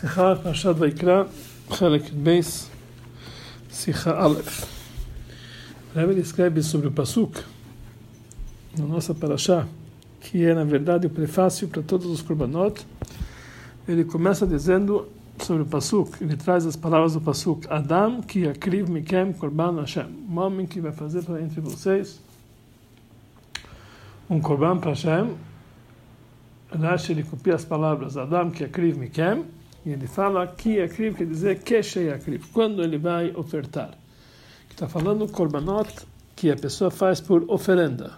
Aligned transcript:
Sicha 0.00 0.34
Parashat 0.34 0.78
Vaikra, 0.78 1.28
Chelek 1.68 2.10
Beis, 2.12 2.70
Sicha 3.68 4.12
Aleph. 4.18 4.64
Rebbe 5.94 6.18
escreve 6.18 6.62
sobre 6.62 6.88
o 6.88 6.90
Pasuk, 6.90 7.38
na 8.78 8.86
nossa 8.86 9.14
Parashá, 9.14 9.66
que 10.18 10.42
é 10.42 10.54
na 10.54 10.64
verdade 10.64 11.06
o 11.06 11.10
prefácio 11.10 11.68
para 11.68 11.82
todos 11.82 12.06
os 12.06 12.22
Korbanot. 12.22 12.86
Ele 13.86 14.02
começa 14.04 14.46
dizendo 14.46 15.06
sobre 15.38 15.64
o 15.64 15.66
Pasuk, 15.66 16.24
ele 16.24 16.34
traz 16.34 16.64
as 16.64 16.76
palavras 16.76 17.12
do 17.12 17.20
Pasuk, 17.20 17.66
Adam 17.68 18.22
ki 18.22 18.46
yakriv 18.46 18.88
mikem 18.88 19.34
korban 19.34 19.80
Hashem, 19.80 20.06
um 20.30 20.38
homem 20.38 20.66
que 20.66 20.80
vai 20.80 20.92
fazer 20.92 21.22
para 21.24 21.42
entre 21.42 21.60
vocês 21.60 22.18
um 24.30 24.40
korban 24.40 24.78
para 24.78 24.92
Hashem, 24.92 25.36
Rashi 26.70 27.12
ele 27.12 27.22
copia 27.22 27.54
as 27.54 27.66
palavras 27.66 28.16
Adam 28.16 28.50
que 28.50 28.64
akriv 28.64 28.96
mikem, 28.96 29.44
e 29.84 29.90
ele 29.90 30.06
fala 30.06 30.46
que 30.46 30.80
akriv 30.80 31.16
quer 31.16 31.26
dizer 31.26 31.60
que 31.60 31.76
akriv, 31.76 32.44
quando 32.52 32.82
ele 32.82 32.98
vai 32.98 33.32
ofertar. 33.34 33.96
Está 34.70 34.88
falando 34.88 35.28
korbanot 35.28 35.90
que 36.34 36.50
a 36.50 36.56
pessoa 36.56 36.90
faz 36.90 37.20
por 37.20 37.44
oferenda. 37.48 38.12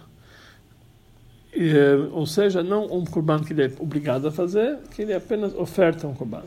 E, 1.53 1.73
ou 2.11 2.25
seja, 2.25 2.63
não 2.63 2.85
um 2.85 3.05
korban 3.05 3.43
que 3.43 3.53
ele 3.53 3.65
é 3.65 3.71
obrigado 3.79 4.27
a 4.27 4.31
fazer, 4.31 4.79
que 4.91 5.01
ele 5.01 5.13
apenas 5.13 5.53
oferta 5.53 6.07
um 6.07 6.13
korban. 6.13 6.43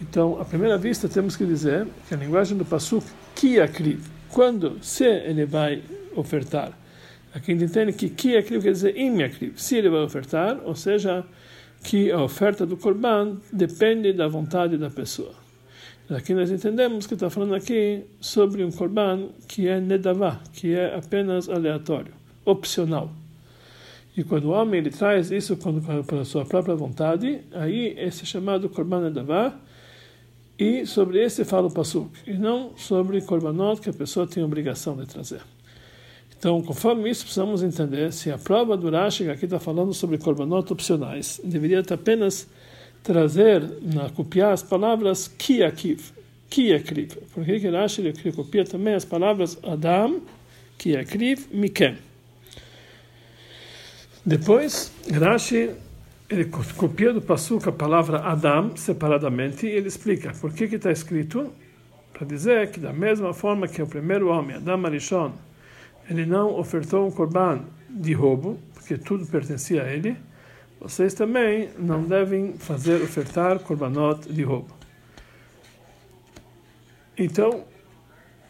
Então, 0.00 0.40
à 0.40 0.44
primeira 0.44 0.78
vista, 0.78 1.08
temos 1.08 1.36
que 1.36 1.44
dizer 1.44 1.86
que 2.08 2.14
a 2.14 2.16
linguagem 2.16 2.56
do 2.56 2.64
Pasuk, 2.64 3.06
que 3.34 3.60
akriv, 3.60 4.04
quando, 4.28 4.78
se 4.82 5.04
ele 5.04 5.44
vai 5.44 5.82
ofertar, 6.16 6.72
Aqui 7.34 7.52
a 7.52 7.54
gente 7.54 7.64
entende 7.64 7.92
que 7.94 8.10
que 8.10 8.36
é 8.36 8.42
quer 8.42 8.58
dizer 8.58 8.94
im 8.96 9.22
akriv, 9.22 9.54
se 9.56 9.76
ele 9.78 9.88
vai 9.88 10.02
ofertar, 10.02 10.60
ou 10.64 10.74
seja, 10.74 11.24
que 11.82 12.10
a 12.10 12.22
oferta 12.22 12.64
do 12.64 12.76
korban 12.76 13.38
depende 13.52 14.12
da 14.12 14.28
vontade 14.28 14.76
da 14.76 14.90
pessoa. 14.90 15.34
Aqui 16.10 16.34
nós 16.34 16.50
entendemos 16.50 17.06
que 17.06 17.14
está 17.14 17.30
falando 17.30 17.54
aqui 17.54 18.04
sobre 18.20 18.62
um 18.64 18.70
korban 18.70 19.28
que 19.48 19.66
é 19.66 19.80
nedavá, 19.80 20.40
que 20.52 20.74
é 20.74 20.94
apenas 20.94 21.48
aleatório, 21.48 22.12
opcional. 22.44 23.10
E 24.16 24.22
quando 24.22 24.44
o 24.44 24.50
homem 24.50 24.80
ele 24.80 24.90
traz 24.90 25.30
isso 25.30 25.56
para 26.06 26.24
sua 26.24 26.44
própria 26.44 26.74
vontade, 26.74 27.40
aí 27.52 27.94
esse 27.96 28.24
é 28.24 28.26
chamado 28.26 28.68
korban 28.68 29.00
nedavá, 29.00 29.58
e 30.58 30.84
sobre 30.84 31.22
esse 31.22 31.44
fala 31.44 31.68
o 31.68 31.70
pasuk, 31.72 32.10
e 32.26 32.34
não 32.34 32.76
sobre 32.76 33.20
korbanot 33.22 33.80
que 33.80 33.88
a 33.88 33.92
pessoa 33.92 34.26
tem 34.26 34.44
obrigação 34.44 34.96
de 34.96 35.06
trazer. 35.06 35.40
Então, 36.42 36.60
conforme 36.60 37.08
isso, 37.08 37.22
precisamos 37.22 37.62
entender 37.62 38.12
se 38.12 38.28
a 38.28 38.36
prova 38.36 38.76
do 38.76 38.90
Rashi, 38.90 39.22
que 39.22 39.30
aqui 39.30 39.44
está 39.44 39.60
falando 39.60 39.94
sobre 39.94 40.18
korbanot 40.18 40.72
opcionais, 40.72 41.40
deveria 41.44 41.84
apenas 41.88 42.48
trazer, 43.00 43.62
na, 43.80 44.10
copiar 44.10 44.52
as 44.52 44.60
palavras 44.60 45.28
ki 45.28 45.62
akiv. 45.62 46.10
Porque 47.32 47.60
que 47.60 47.68
Rashi 47.68 48.00
ele 48.00 48.32
copia 48.32 48.64
também 48.64 48.94
as 48.94 49.04
palavras 49.04 49.56
Adam, 49.62 50.20
ki 50.78 50.96
akriv, 50.96 51.46
mikem. 51.52 51.96
Depois, 54.26 54.90
Rashi 55.12 55.70
ele 56.28 56.46
copia 56.76 57.12
do 57.12 57.22
Pasuk 57.22 57.68
a 57.68 57.72
palavra 57.72 58.18
Adam 58.18 58.76
separadamente 58.76 59.64
e 59.64 59.70
ele 59.70 59.86
explica 59.86 60.32
por 60.40 60.52
que 60.52 60.64
está 60.64 60.90
escrito 60.90 61.52
para 62.12 62.26
dizer 62.26 62.72
que 62.72 62.80
da 62.80 62.92
mesma 62.92 63.32
forma 63.32 63.68
que 63.68 63.80
o 63.80 63.86
primeiro 63.86 64.26
homem, 64.26 64.56
Adam 64.56 64.84
Arishon, 64.86 65.32
ele 66.12 66.26
não 66.26 66.58
ofertou 66.58 67.06
um 67.06 67.10
corban 67.10 67.62
de 67.88 68.12
roubo, 68.12 68.58
porque 68.74 68.96
tudo 68.96 69.26
pertencia 69.26 69.82
a 69.82 69.92
ele, 69.92 70.16
vocês 70.80 71.14
também 71.14 71.70
não 71.78 72.02
devem 72.02 72.54
fazer 72.54 73.02
ofertar 73.02 73.58
korbanot 73.60 74.30
de 74.32 74.42
roubo. 74.42 74.74
Então, 77.16 77.64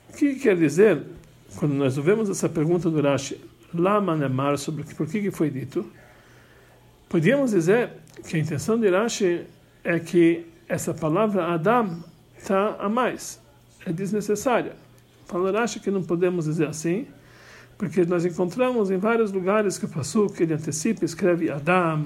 o 0.09 0.13
que 0.17 0.37
quer 0.37 0.57
dizer 0.57 1.03
quando 1.57 1.75
nós 1.75 1.99
ouvimos 1.99 2.31
essa 2.31 2.49
pergunta 2.49 2.89
do 2.91 3.01
Rashi, 3.01 3.39
Lama 3.75 4.17
Nemar, 4.17 4.57
sobre 4.59 4.85
por 4.85 5.07
que 5.07 5.31
foi 5.31 5.51
dito? 5.51 5.85
Podíamos 7.09 7.51
dizer 7.51 7.91
que 8.27 8.37
a 8.37 8.41
intenção 8.41 8.79
de 8.79 8.89
Rashi 8.89 9.45
é 9.85 9.99
que 9.99 10.47
essa 10.69 10.95
palavra 10.95 11.53
Adam 11.53 12.03
está 12.37 12.77
a 12.79 12.89
mais, 12.89 13.41
é 13.85 13.93
desnecessária. 13.93 14.73
Fala 15.27 15.53
Rashi 15.53 15.81
que 15.81 15.91
não 15.91 16.03
podemos 16.03 16.47
dizer 16.47 16.69
assim, 16.69 17.07
porque 17.83 18.05
nós 18.05 18.25
encontramos 18.25 18.93
em 18.93 18.97
vários 18.97 19.33
lugares 19.33 19.77
que 19.77 19.87
o 19.87 19.89
Pasuk 19.89 20.41
ele 20.41 20.55
antecipa, 20.55 21.05
escreve 21.05 21.51
Adam 21.51 22.05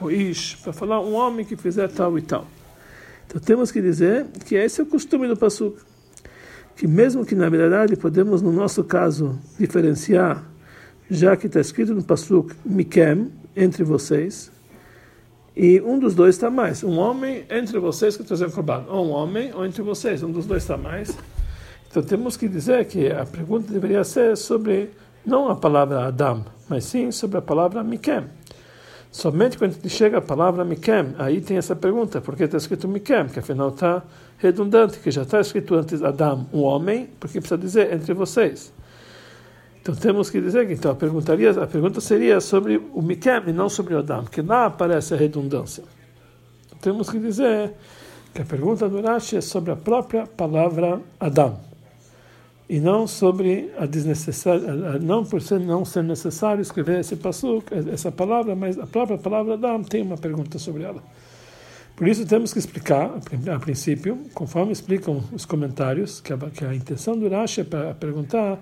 ou 0.00 0.10
Ish, 0.10 0.54
para 0.54 0.72
falar 0.72 1.02
um 1.02 1.12
homem 1.12 1.44
que 1.44 1.54
fizer 1.54 1.86
tal 1.88 2.16
e 2.16 2.22
tal. 2.22 2.46
Então 3.26 3.38
temos 3.38 3.70
que 3.70 3.82
dizer 3.82 4.24
que 4.46 4.54
esse 4.54 4.80
é 4.80 4.84
o 4.84 4.86
costume 4.86 5.28
do 5.28 5.36
Pasuk. 5.36 5.82
Que 6.74 6.86
mesmo 6.86 7.26
que 7.26 7.34
na 7.34 7.50
verdade 7.50 7.94
podemos, 7.94 8.40
no 8.40 8.50
nosso 8.50 8.82
caso, 8.82 9.38
diferenciar, 9.58 10.42
já 11.10 11.36
que 11.36 11.46
está 11.46 11.60
escrito 11.60 11.92
no 11.92 12.02
Pasuk 12.02 12.54
Mikem, 12.64 13.30
entre 13.54 13.84
vocês, 13.84 14.50
e 15.54 15.78
um 15.82 15.98
dos 15.98 16.14
dois 16.14 16.36
está 16.36 16.48
mais. 16.48 16.82
Um 16.82 16.96
homem 16.96 17.44
entre 17.50 17.78
vocês 17.78 18.16
que 18.16 18.24
trazem 18.24 18.48
korban. 18.48 18.86
Ou 18.88 19.08
um 19.08 19.10
homem, 19.10 19.52
ou 19.54 19.66
entre 19.66 19.82
vocês. 19.82 20.22
Um 20.22 20.32
dos 20.32 20.46
dois 20.46 20.62
está 20.62 20.78
mais. 20.78 21.14
Então 21.90 22.02
temos 22.02 22.34
que 22.34 22.48
dizer 22.48 22.86
que 22.86 23.08
a 23.08 23.26
pergunta 23.26 23.70
deveria 23.70 24.02
ser 24.04 24.34
sobre 24.38 24.88
não 25.28 25.48
a 25.50 25.54
palavra 25.54 26.06
Adam, 26.06 26.44
mas 26.68 26.84
sim 26.84 27.12
sobre 27.12 27.38
a 27.38 27.42
palavra 27.42 27.84
Mikem. 27.84 28.24
Somente 29.10 29.58
quando 29.58 29.88
chega 29.88 30.18
a 30.18 30.22
palavra 30.22 30.64
Mikem, 30.64 31.14
aí 31.18 31.40
tem 31.40 31.58
essa 31.58 31.76
pergunta, 31.76 32.20
por 32.20 32.34
que 32.34 32.44
está 32.44 32.56
escrito 32.56 32.88
Mikem? 32.88 33.26
Que 33.26 33.38
afinal 33.38 33.68
está 33.68 34.02
redundante, 34.38 34.98
que 34.98 35.10
já 35.10 35.22
está 35.22 35.40
escrito 35.40 35.74
antes 35.74 36.02
Adam, 36.02 36.46
um 36.52 36.62
homem, 36.62 37.08
porque 37.20 37.40
precisa 37.40 37.58
dizer 37.58 37.92
entre 37.92 38.14
vocês. 38.14 38.72
Então 39.80 39.94
temos 39.94 40.30
que 40.30 40.40
dizer 40.40 40.66
que 40.66 40.72
então 40.72 40.92
a, 40.92 40.94
perguntaria, 40.94 41.50
a 41.50 41.66
pergunta 41.66 42.00
seria 42.00 42.40
sobre 42.40 42.82
o 42.92 43.02
Mikem 43.02 43.42
e 43.46 43.52
não 43.52 43.68
sobre 43.68 43.94
o 43.94 43.98
Adam, 43.98 44.24
que 44.24 44.40
lá 44.40 44.66
aparece 44.66 45.14
a 45.14 45.16
redundância. 45.16 45.84
Então, 46.66 46.78
temos 46.80 47.10
que 47.10 47.18
dizer 47.18 47.74
que 48.34 48.42
a 48.42 48.44
pergunta 48.44 48.88
do 48.88 49.00
Rashi 49.02 49.36
é 49.36 49.40
sobre 49.40 49.72
a 49.72 49.76
própria 49.76 50.26
palavra 50.26 51.00
Adam 51.20 51.67
e 52.68 52.78
não 52.78 53.06
sobre 53.06 53.72
a 53.78 53.86
desnecessária, 53.86 54.98
não 55.00 55.24
por 55.24 55.40
ser 55.40 55.58
não 55.58 55.84
ser 55.84 56.04
necessário 56.04 56.60
escrever 56.60 57.00
esse 57.00 57.16
passo, 57.16 57.62
essa 57.90 58.12
palavra, 58.12 58.54
mas 58.54 58.78
a 58.78 58.86
própria 58.86 59.16
palavra 59.16 59.54
Adam 59.54 59.82
tem 59.82 60.02
uma 60.02 60.18
pergunta 60.18 60.58
sobre 60.58 60.82
ela. 60.82 61.02
Por 61.96 62.06
isso 62.06 62.24
temos 62.26 62.52
que 62.52 62.58
explicar, 62.58 63.10
a 63.52 63.58
princípio, 63.58 64.18
conforme 64.34 64.70
explicam 64.70 65.24
os 65.32 65.44
comentários, 65.44 66.20
que 66.20 66.32
a, 66.32 66.36
que 66.36 66.64
a 66.64 66.74
intenção 66.74 67.18
do 67.18 67.28
Rashi 67.28 67.62
é 67.62 67.64
para 67.64 67.94
perguntar 67.94 68.60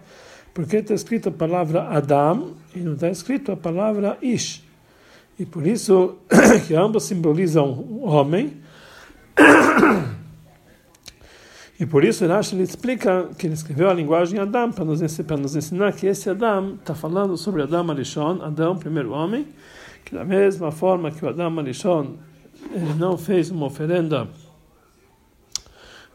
por 0.55 0.67
que 0.67 0.77
está 0.77 0.95
escrito 0.95 1.29
a 1.29 1.33
palavra 1.33 1.83
Adam 1.83 2.53
e 2.75 2.79
não 2.79 2.95
está 2.95 3.11
escrito 3.11 3.53
a 3.53 3.57
palavra 3.57 4.17
Ish. 4.23 4.65
E 5.39 5.45
por 5.45 5.67
isso 5.67 6.17
que 6.67 6.75
ambos 6.75 7.03
simbolizam 7.03 8.01
homem 8.03 8.55
e 11.79 11.85
por 11.85 12.05
isso 12.05 12.27
Rashi 12.27 12.55
ele 12.55 12.63
explica 12.63 13.29
que 13.39 13.47
ele 13.47 13.55
escreveu 13.55 13.91
a 13.91 13.95
linguagem 13.95 14.39
Adam 14.39 14.73
para 14.73 14.85
nos, 14.85 15.01
para 15.19 15.37
nos 15.37 15.55
ensinar 15.55 15.93
que 15.93 16.07
esse 16.07 16.31
Adam 16.31 16.75
está 16.75 16.95
falando 16.95 17.37
sobre 17.37 17.63
Adam 17.63 17.91
Arishon, 17.91 18.41
Adão, 18.43 18.77
primeiro 18.77 19.13
homem, 19.13 19.47
que 20.05 20.15
da 20.15 20.25
mesma 20.25 20.73
forma 20.73 21.11
que 21.11 21.25
o 21.25 21.29
Adam 21.29 21.59
Arishon 21.59 22.15
ele 22.73 22.95
não 22.95 23.19
fez 23.19 23.51
uma 23.51 23.67
oferenda 23.67 24.29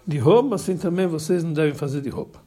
de 0.05 0.17
roupa, 0.17 0.55
assim 0.55 0.77
também 0.77 1.05
vocês 1.05 1.44
não 1.44 1.53
devem 1.53 1.75
fazer 1.75 2.01
de 2.01 2.09
roupa. 2.09 2.39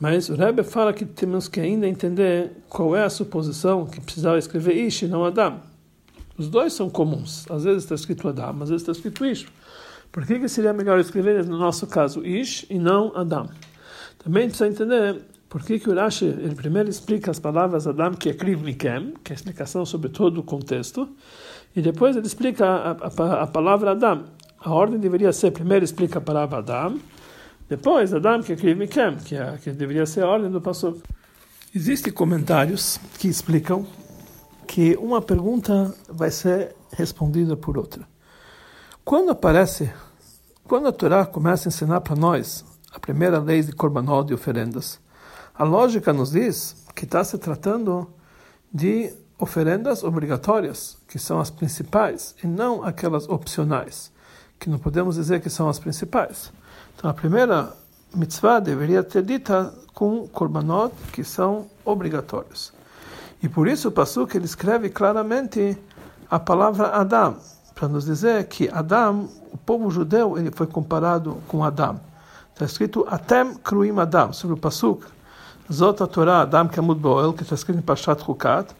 Mas 0.00 0.28
o 0.28 0.34
Rebbe 0.34 0.62
fala 0.62 0.92
que 0.92 1.04
temos 1.04 1.48
que 1.48 1.60
ainda 1.60 1.86
entender 1.86 2.52
qual 2.68 2.94
é 2.96 3.02
a 3.02 3.10
suposição 3.10 3.84
que 3.84 4.00
precisava 4.00 4.38
escrever 4.38 4.74
Ish 4.74 5.02
e 5.02 5.08
não 5.08 5.24
Adam. 5.24 5.60
Os 6.36 6.48
dois 6.48 6.72
são 6.72 6.88
comuns. 6.88 7.50
Às 7.50 7.64
vezes 7.64 7.82
está 7.82 7.96
escrito 7.96 8.28
Adam, 8.28 8.62
às 8.62 8.68
vezes 8.68 8.82
está 8.82 8.92
escrito 8.92 9.26
Ish. 9.26 9.46
Por 10.10 10.26
que, 10.26 10.38
que 10.38 10.48
seria 10.48 10.72
melhor 10.72 10.98
escrever, 10.98 11.44
no 11.44 11.58
nosso 11.58 11.86
caso, 11.86 12.24
Ish 12.24 12.66
e 12.70 12.78
não 12.78 13.12
Adam? 13.14 13.48
Também 14.18 14.48
precisa 14.48 14.68
entender 14.68 15.22
por 15.48 15.62
que, 15.62 15.78
que 15.78 15.88
o 15.88 15.94
Rashi 15.94 16.26
ele 16.26 16.54
primeiro 16.54 16.90
explica 16.90 17.30
as 17.30 17.38
palavras 17.38 17.86
Adam, 17.86 18.14
que 18.14 18.28
é 18.28 18.34
Kriv 18.34 18.62
Mikem, 18.62 19.14
que 19.22 19.32
é 19.32 19.34
a 19.34 19.36
explicação 19.36 19.86
sobre 19.86 20.10
todo 20.10 20.38
o 20.38 20.42
contexto, 20.42 21.08
e 21.74 21.80
depois 21.80 22.16
ele 22.16 22.26
explica 22.26 22.66
a, 22.66 22.90
a, 22.90 23.42
a 23.42 23.46
palavra 23.46 23.92
Adam. 23.92 24.24
A 24.60 24.72
ordem 24.72 24.98
deveria 24.98 25.32
ser, 25.32 25.52
primeiro 25.52 25.84
explica 25.84 26.18
a 26.18 26.22
palavra 26.22 26.58
Adam, 26.58 26.98
depois 27.68 28.12
Adam, 28.12 28.42
que 28.42 28.52
é 28.52 28.56
Kriv 28.56 28.78
Mikem, 28.78 29.16
que, 29.16 29.36
é, 29.36 29.56
que 29.62 29.70
deveria 29.70 30.06
ser 30.06 30.24
a 30.24 30.28
ordem 30.28 30.50
do 30.50 30.60
passo. 30.60 31.00
Existem 31.74 32.12
comentários 32.12 32.98
que 33.18 33.28
explicam 33.28 33.86
que 34.66 34.96
uma 34.96 35.22
pergunta 35.22 35.94
vai 36.08 36.30
ser 36.30 36.74
respondida 36.92 37.56
por 37.56 37.78
outra. 37.78 38.06
Quando 39.08 39.30
aparece, 39.30 39.90
quando 40.64 40.86
a 40.86 40.92
Torá 40.92 41.24
começa 41.24 41.66
a 41.66 41.70
ensinar 41.70 42.02
para 42.02 42.14
nós 42.14 42.62
a 42.92 43.00
primeira 43.00 43.38
lei 43.38 43.62
de 43.62 43.72
korbanot 43.72 44.26
de 44.26 44.34
oferendas, 44.34 45.00
a 45.54 45.64
lógica 45.64 46.12
nos 46.12 46.32
diz 46.32 46.84
que 46.94 47.06
está 47.06 47.24
se 47.24 47.38
tratando 47.38 48.06
de 48.70 49.10
oferendas 49.38 50.04
obrigatórias, 50.04 50.98
que 51.08 51.18
são 51.18 51.40
as 51.40 51.48
principais, 51.48 52.34
e 52.44 52.46
não 52.46 52.84
aquelas 52.84 53.26
opcionais, 53.30 54.12
que 54.58 54.68
não 54.68 54.78
podemos 54.78 55.14
dizer 55.14 55.40
que 55.40 55.48
são 55.48 55.70
as 55.70 55.78
principais. 55.78 56.52
Então 56.94 57.08
a 57.08 57.14
primeira 57.14 57.72
mitzvah 58.14 58.60
deveria 58.60 59.02
ter 59.02 59.22
dita 59.22 59.72
com 59.94 60.28
korbanot 60.28 60.94
que 61.14 61.24
são 61.24 61.66
obrigatórios. 61.82 62.74
E 63.42 63.48
por 63.48 63.68
isso 63.68 63.88
o 63.88 63.92
Pasuk 63.92 64.36
ele 64.36 64.44
escreve 64.44 64.90
claramente 64.90 65.78
a 66.30 66.38
palavra 66.38 66.88
Adam, 66.88 67.38
para 67.78 67.86
nos 67.86 68.04
dizer 68.04 68.44
que 68.48 68.68
Adam, 68.72 69.28
o 69.52 69.56
povo 69.56 69.88
judeu, 69.88 70.36
ele 70.36 70.50
foi 70.50 70.66
comparado 70.66 71.40
com 71.46 71.62
Adam. 71.62 72.00
Está 72.52 72.64
escrito 72.64 73.06
Atem 73.08 73.54
Kruim 73.54 73.96
Adam, 74.00 74.32
sobre 74.32 74.54
o 74.54 74.58
Pasuk. 74.58 75.04
Zot 75.72 76.04
Torah 76.08 76.40
Adam 76.40 76.66
Kamud 76.66 76.98
Boel, 76.98 77.32
que 77.32 77.44
está 77.44 77.54
escrito 77.54 77.78
em 77.78 77.82
Pashat 77.82 78.20
Hukat, 78.28 78.74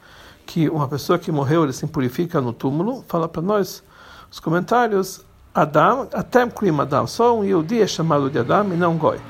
que 0.45 0.69
uma 0.69 0.89
pessoa 0.89 1.17
que 1.17 1.31
morreu, 1.31 1.63
ele 1.63 1.73
se 1.73 1.85
impurifica 1.85 2.41
no 2.41 2.53
túmulo, 2.53 3.05
fala 3.07 3.29
para 3.29 3.41
nós, 3.41 3.85
os 4.33 4.41
comentários, 4.41 5.25
Adam, 5.55 6.09
Atem 6.13 6.51
Kruim 6.51 6.81
Adam, 6.81 7.07
só 7.07 7.39
um 7.39 7.45
Yehudi 7.45 7.81
é 7.81 7.87
chamado 7.87 8.29
de 8.29 8.41
Adam 8.41 8.73
e 8.73 8.77
não 8.77 8.97
Goi. 8.97 9.21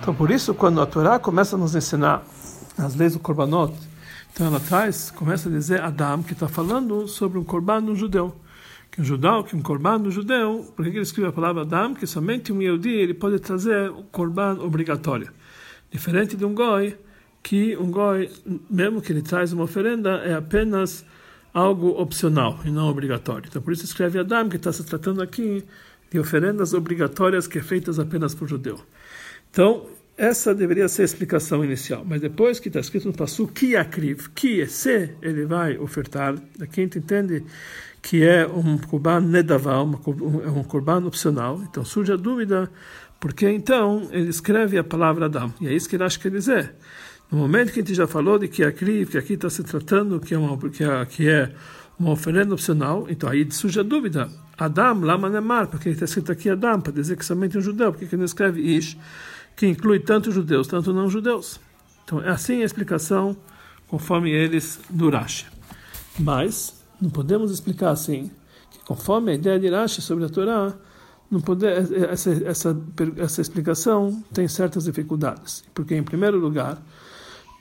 Então 0.00 0.14
por 0.14 0.30
isso, 0.30 0.54
quando 0.54 0.80
a 0.80 0.86
Torá 0.86 1.18
começa 1.18 1.56
a 1.56 1.58
nos 1.58 1.74
ensinar 1.74 2.22
as 2.78 2.94
leis 2.94 3.12
do 3.12 3.18
Korbanot, 3.18 3.74
então 4.32 4.46
ela 4.46 4.60
traz, 4.60 5.10
começa 5.10 5.50
a 5.50 5.52
dizer 5.52 5.82
Adam, 5.82 6.22
que 6.22 6.32
está 6.32 6.48
falando 6.48 7.06
sobre 7.06 7.38
um 7.38 7.44
korban 7.44 7.82
no 7.82 7.94
judeu. 7.94 8.34
Que 8.94 9.00
um 9.00 9.04
judeu, 9.04 9.42
que 9.42 9.56
um 9.56 9.60
korban 9.60 9.98
no 9.98 10.08
judeu, 10.08 10.72
por 10.76 10.84
que 10.84 10.92
ele 10.92 11.00
escreve 11.00 11.28
a 11.28 11.32
palavra 11.32 11.62
Adam? 11.62 11.94
Que 11.94 12.06
somente 12.06 12.52
um 12.52 12.62
Yehudi 12.62 12.90
ele 12.90 13.12
pode 13.12 13.40
trazer 13.40 13.90
o 13.90 14.04
korban 14.04 14.60
obrigatório. 14.60 15.32
Diferente 15.90 16.36
de 16.36 16.44
um 16.44 16.54
goi, 16.54 16.96
que 17.42 17.76
um 17.76 17.90
goi, 17.90 18.30
mesmo 18.70 19.02
que 19.02 19.10
ele 19.10 19.20
traz 19.20 19.52
uma 19.52 19.64
oferenda, 19.64 20.18
é 20.18 20.34
apenas 20.34 21.04
algo 21.52 21.88
opcional 22.00 22.60
e 22.64 22.70
não 22.70 22.86
obrigatório. 22.86 23.48
Então 23.48 23.60
por 23.60 23.72
isso 23.72 23.84
escreve 23.84 24.20
Adam, 24.20 24.48
que 24.48 24.54
está 24.54 24.72
se 24.72 24.84
tratando 24.84 25.20
aqui 25.20 25.64
de 26.08 26.20
oferendas 26.20 26.72
obrigatórias 26.72 27.48
que 27.48 27.58
é 27.58 27.62
feitas 27.62 27.98
apenas 27.98 28.32
por 28.32 28.46
judeu. 28.46 28.78
Então, 29.50 29.88
essa 30.16 30.54
deveria 30.54 30.86
ser 30.86 31.02
a 31.02 31.06
explicação 31.06 31.64
inicial. 31.64 32.04
Mas 32.06 32.20
depois 32.20 32.60
que 32.60 32.68
está 32.68 32.78
escrito 32.78 33.08
no 33.08 33.12
passo 33.12 33.48
que 33.48 33.74
akriv, 33.74 34.28
que 34.36 34.64
se 34.68 35.16
ele 35.20 35.46
vai 35.46 35.76
ofertar, 35.78 36.36
aqui 36.60 36.80
a 36.80 36.84
gente 36.84 36.98
entende 36.98 37.44
que 38.04 38.22
é 38.22 38.46
um 38.46 38.76
korban 38.76 39.22
nedaval, 39.22 39.88
é 40.44 40.50
um 40.50 40.62
korban 40.62 41.06
opcional. 41.06 41.60
Então 41.62 41.82
surge 41.84 42.12
a 42.12 42.16
dúvida, 42.16 42.70
porque 43.18 43.48
então 43.48 44.06
ele 44.12 44.28
escreve 44.28 44.76
a 44.76 44.84
palavra 44.84 45.24
Adam. 45.24 45.52
E 45.58 45.66
é 45.66 45.72
isso 45.72 45.88
que 45.88 45.96
ele 45.96 46.04
acha 46.04 46.18
que 46.18 46.28
ele 46.28 46.36
dizer. 46.36 46.74
No 47.32 47.38
momento 47.38 47.72
que 47.72 47.80
a 47.80 47.82
gente 47.82 47.94
já 47.94 48.06
falou 48.06 48.38
de 48.38 48.46
que 48.46 48.62
akriv, 48.62 49.10
que 49.10 49.18
aqui 49.18 49.32
está 49.32 49.48
se 49.48 49.64
tratando 49.64 50.20
que 50.20 50.34
é 50.34 50.38
uma, 50.38 50.58
que 50.68 50.84
é, 50.84 51.06
que 51.06 51.28
é 51.28 51.50
uma 51.98 52.10
oferenda 52.10 52.52
opcional, 52.52 53.06
então 53.08 53.26
aí 53.28 53.50
surge 53.50 53.80
a 53.80 53.82
dúvida. 53.82 54.28
Adam, 54.58 55.00
lama 55.00 55.30
nemar, 55.30 55.68
porque 55.68 55.88
está 55.88 56.04
escrito 56.04 56.30
aqui 56.30 56.50
Adam, 56.50 56.82
para 56.82 56.92
dizer 56.92 57.16
que 57.16 57.24
somente 57.24 57.56
um 57.56 57.62
judeu, 57.62 57.90
porque 57.90 58.06
que 58.06 58.16
não 58.18 58.26
escreve 58.26 58.60
Ish? 58.60 58.98
que 59.56 59.66
inclui 59.66 60.00
tanto 60.00 60.30
judeus, 60.30 60.66
tanto 60.66 60.92
não 60.92 61.08
judeus. 61.08 61.60
Então, 62.04 62.20
é 62.20 62.28
assim 62.28 62.60
a 62.60 62.64
explicação 62.64 63.36
conforme 63.88 64.30
eles 64.30 64.80
do 64.90 65.08
Rashi. 65.08 65.46
Mas, 66.18 66.83
não 67.00 67.10
podemos 67.10 67.50
explicar 67.50 67.90
assim, 67.90 68.30
que 68.70 68.78
conforme 68.86 69.32
a 69.32 69.34
ideia 69.34 69.58
de 69.58 69.68
Rashi 69.68 70.00
sobre 70.00 70.24
a 70.24 70.28
Torá, 70.28 70.74
não 71.30 71.40
pode, 71.40 71.66
essa, 71.66 72.30
essa, 72.30 72.76
essa 73.16 73.40
explicação 73.40 74.22
tem 74.32 74.46
certas 74.46 74.84
dificuldades. 74.84 75.64
Porque, 75.74 75.94
em 75.94 76.02
primeiro 76.02 76.38
lugar, 76.38 76.80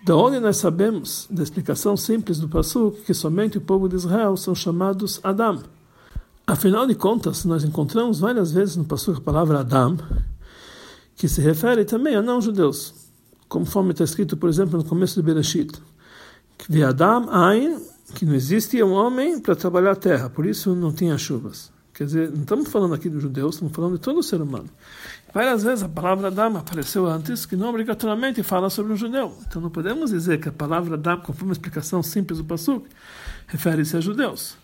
da 0.06 0.16
onde 0.16 0.40
nós 0.40 0.58
sabemos 0.58 1.28
da 1.30 1.42
explicação 1.42 1.96
simples 1.96 2.40
do 2.40 2.50
Pasuk 2.50 3.02
que 3.02 3.14
somente 3.14 3.58
o 3.58 3.62
povo 3.62 3.88
de 3.88 3.96
Israel 3.96 4.36
são 4.38 4.54
chamados 4.54 5.20
Adam? 5.24 5.64
Afinal 6.46 6.86
de 6.86 6.94
contas, 6.94 7.46
nós 7.46 7.64
encontramos 7.64 8.20
várias 8.20 8.52
vezes 8.52 8.76
no 8.76 8.84
Pasuk 8.84 9.20
a 9.20 9.22
palavra 9.22 9.62
Adam, 9.62 9.98
que 11.16 11.28
se 11.28 11.42
refere 11.42 11.86
também 11.86 12.16
a 12.16 12.22
não-judeus, 12.22 12.94
conforme 13.48 13.92
está 13.92 14.04
escrito, 14.04 14.36
por 14.36 14.50
exemplo, 14.50 14.78
no 14.78 14.84
começo 14.84 15.16
do 15.16 15.24
Bereshit, 15.24 15.72
que 16.58 16.84
Adam 16.84 17.30
Ain, 17.30 17.78
que 18.16 18.26
não 18.26 18.36
existia 18.36 18.86
um 18.86 18.92
homem 18.92 19.40
para 19.40 19.56
trabalhar 19.56 19.92
a 19.92 19.96
terra, 19.96 20.30
por 20.30 20.46
isso 20.46 20.76
não 20.76 20.92
tinha 20.92 21.18
chuvas. 21.18 21.72
Quer 21.94 22.06
dizer, 22.06 22.32
não 22.32 22.42
estamos 22.42 22.70
falando 22.70 22.96
aqui 22.96 23.08
dos 23.08 23.22
judeus, 23.22 23.56
estamos 23.56 23.74
falando 23.74 23.94
de 23.94 24.02
todo 24.02 24.20
o 24.20 24.24
ser 24.24 24.42
humano. 24.42 24.70
Várias 25.32 25.64
vezes 25.64 25.84
a 25.84 25.90
palavra 25.90 26.28
Adam 26.28 26.58
apareceu 26.58 27.06
antes, 27.06 27.46
que 27.46 27.56
não 27.56 27.70
obrigatoriamente 27.70 28.42
fala 28.42 28.70
sobre 28.70 28.94
um 28.94 28.96
judeu. 28.96 29.36
Então 29.48 29.62
não 29.62 29.70
podemos 29.70 30.10
dizer 30.10 30.40
que 30.40 30.50
a 30.50 30.52
palavra 30.52 30.96
Adam, 30.96 31.22
conforme 31.22 31.52
a 31.52 31.54
explicação 31.54 32.02
simples 32.02 32.40
do 32.40 32.46
Pasuk, 32.46 32.88
refere-se 33.48 33.96
a 33.96 34.02
judeus. 34.02 34.58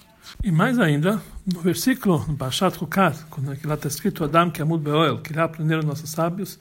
E 0.43 0.51
mais 0.51 0.79
ainda, 0.79 1.21
no 1.51 1.59
versículo, 1.59 2.23
no 2.27 2.33
Bashat 2.33 2.81
Hukat, 2.81 3.25
quando 3.29 3.47
lá 3.47 3.73
está 3.73 3.87
escrito 3.87 4.23
Adam 4.23 4.49
que 4.49 4.61
Amud 4.61 4.83
Beoel, 4.83 5.21
que 5.21 5.33
lá 5.33 5.43
aprenderam 5.43 5.83
nossos 5.83 6.09
sábios, 6.09 6.59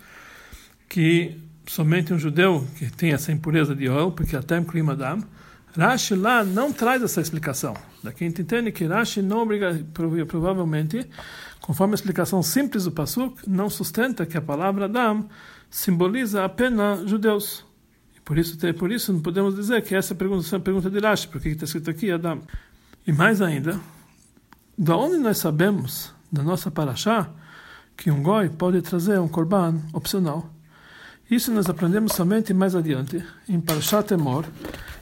que 0.89 1.39
somente 1.67 2.13
um 2.13 2.19
judeu 2.19 2.67
que 2.79 2.91
tem 2.91 3.13
essa 3.13 3.31
impureza 3.31 3.75
de 3.75 3.89
oil, 3.89 4.11
porque 4.11 4.37
até 4.37 4.61
Krim 4.63 4.89
Adam, 4.91 5.23
Rashi 5.77 6.15
lá 6.15 6.45
não 6.45 6.73
traz 6.73 7.03
essa 7.03 7.21
explicação. 7.21 7.75
Daqui 8.03 8.25
a 8.25 8.29
gente 8.29 8.43
entende 8.43 8.73
que 8.73 8.85
Rashi 8.85 9.23
não 9.23 9.41
obriga, 9.41 9.79
provavelmente, 10.27 11.09
conforme 11.61 11.95
a 11.95 11.97
explicação 11.97 12.43
simples 12.43 12.85
do 12.85 12.93
Pasuk, 12.93 13.49
não 13.49 13.69
sustenta 13.69 14.27
que 14.27 14.37
a 14.37 14.43
palavra 14.43 14.87
Adam 14.87 15.29
simboliza 15.71 16.45
apenas 16.45 17.09
judeus. 17.09 17.65
E 18.17 18.21
por 18.21 18.39
isso, 18.39 18.57
por 18.75 18.91
isso 18.91 19.13
não 19.13 19.21
podemos 19.21 19.55
dizer 19.55 19.83
que 19.83 19.95
essa 19.95 20.15
pergunta 20.15 20.47
é 20.55 20.57
a 20.57 20.61
pergunta 20.61 20.91
de 20.91 20.99
Rashi, 20.99 21.29
porque 21.29 21.51
está 21.51 21.65
escrito 21.65 21.91
aqui 21.91 22.11
Adam. 22.11 22.41
E 23.07 23.13
mais 23.13 23.41
ainda, 23.41 23.81
da 24.77 24.97
onde 24.97 25.19
nós 25.19 25.39
sabemos, 25.39 26.13
da 26.31 26.43
nossa 26.43 26.71
paraxá, 26.71 27.31
que 27.97 28.11
um 28.11 28.23
goi 28.23 28.49
pode 28.49 28.81
trazer 28.83 29.19
um 29.19 29.29
korban 29.29 29.81
opcional? 29.93 30.51
Isso 31.31 31.53
nós 31.53 31.69
aprendemos 31.69 32.13
somente 32.15 32.55
mais 32.55 32.75
adiante, 32.75 33.23
em 33.47 33.61
Parashat 33.61 34.09
Temor, 34.09 34.47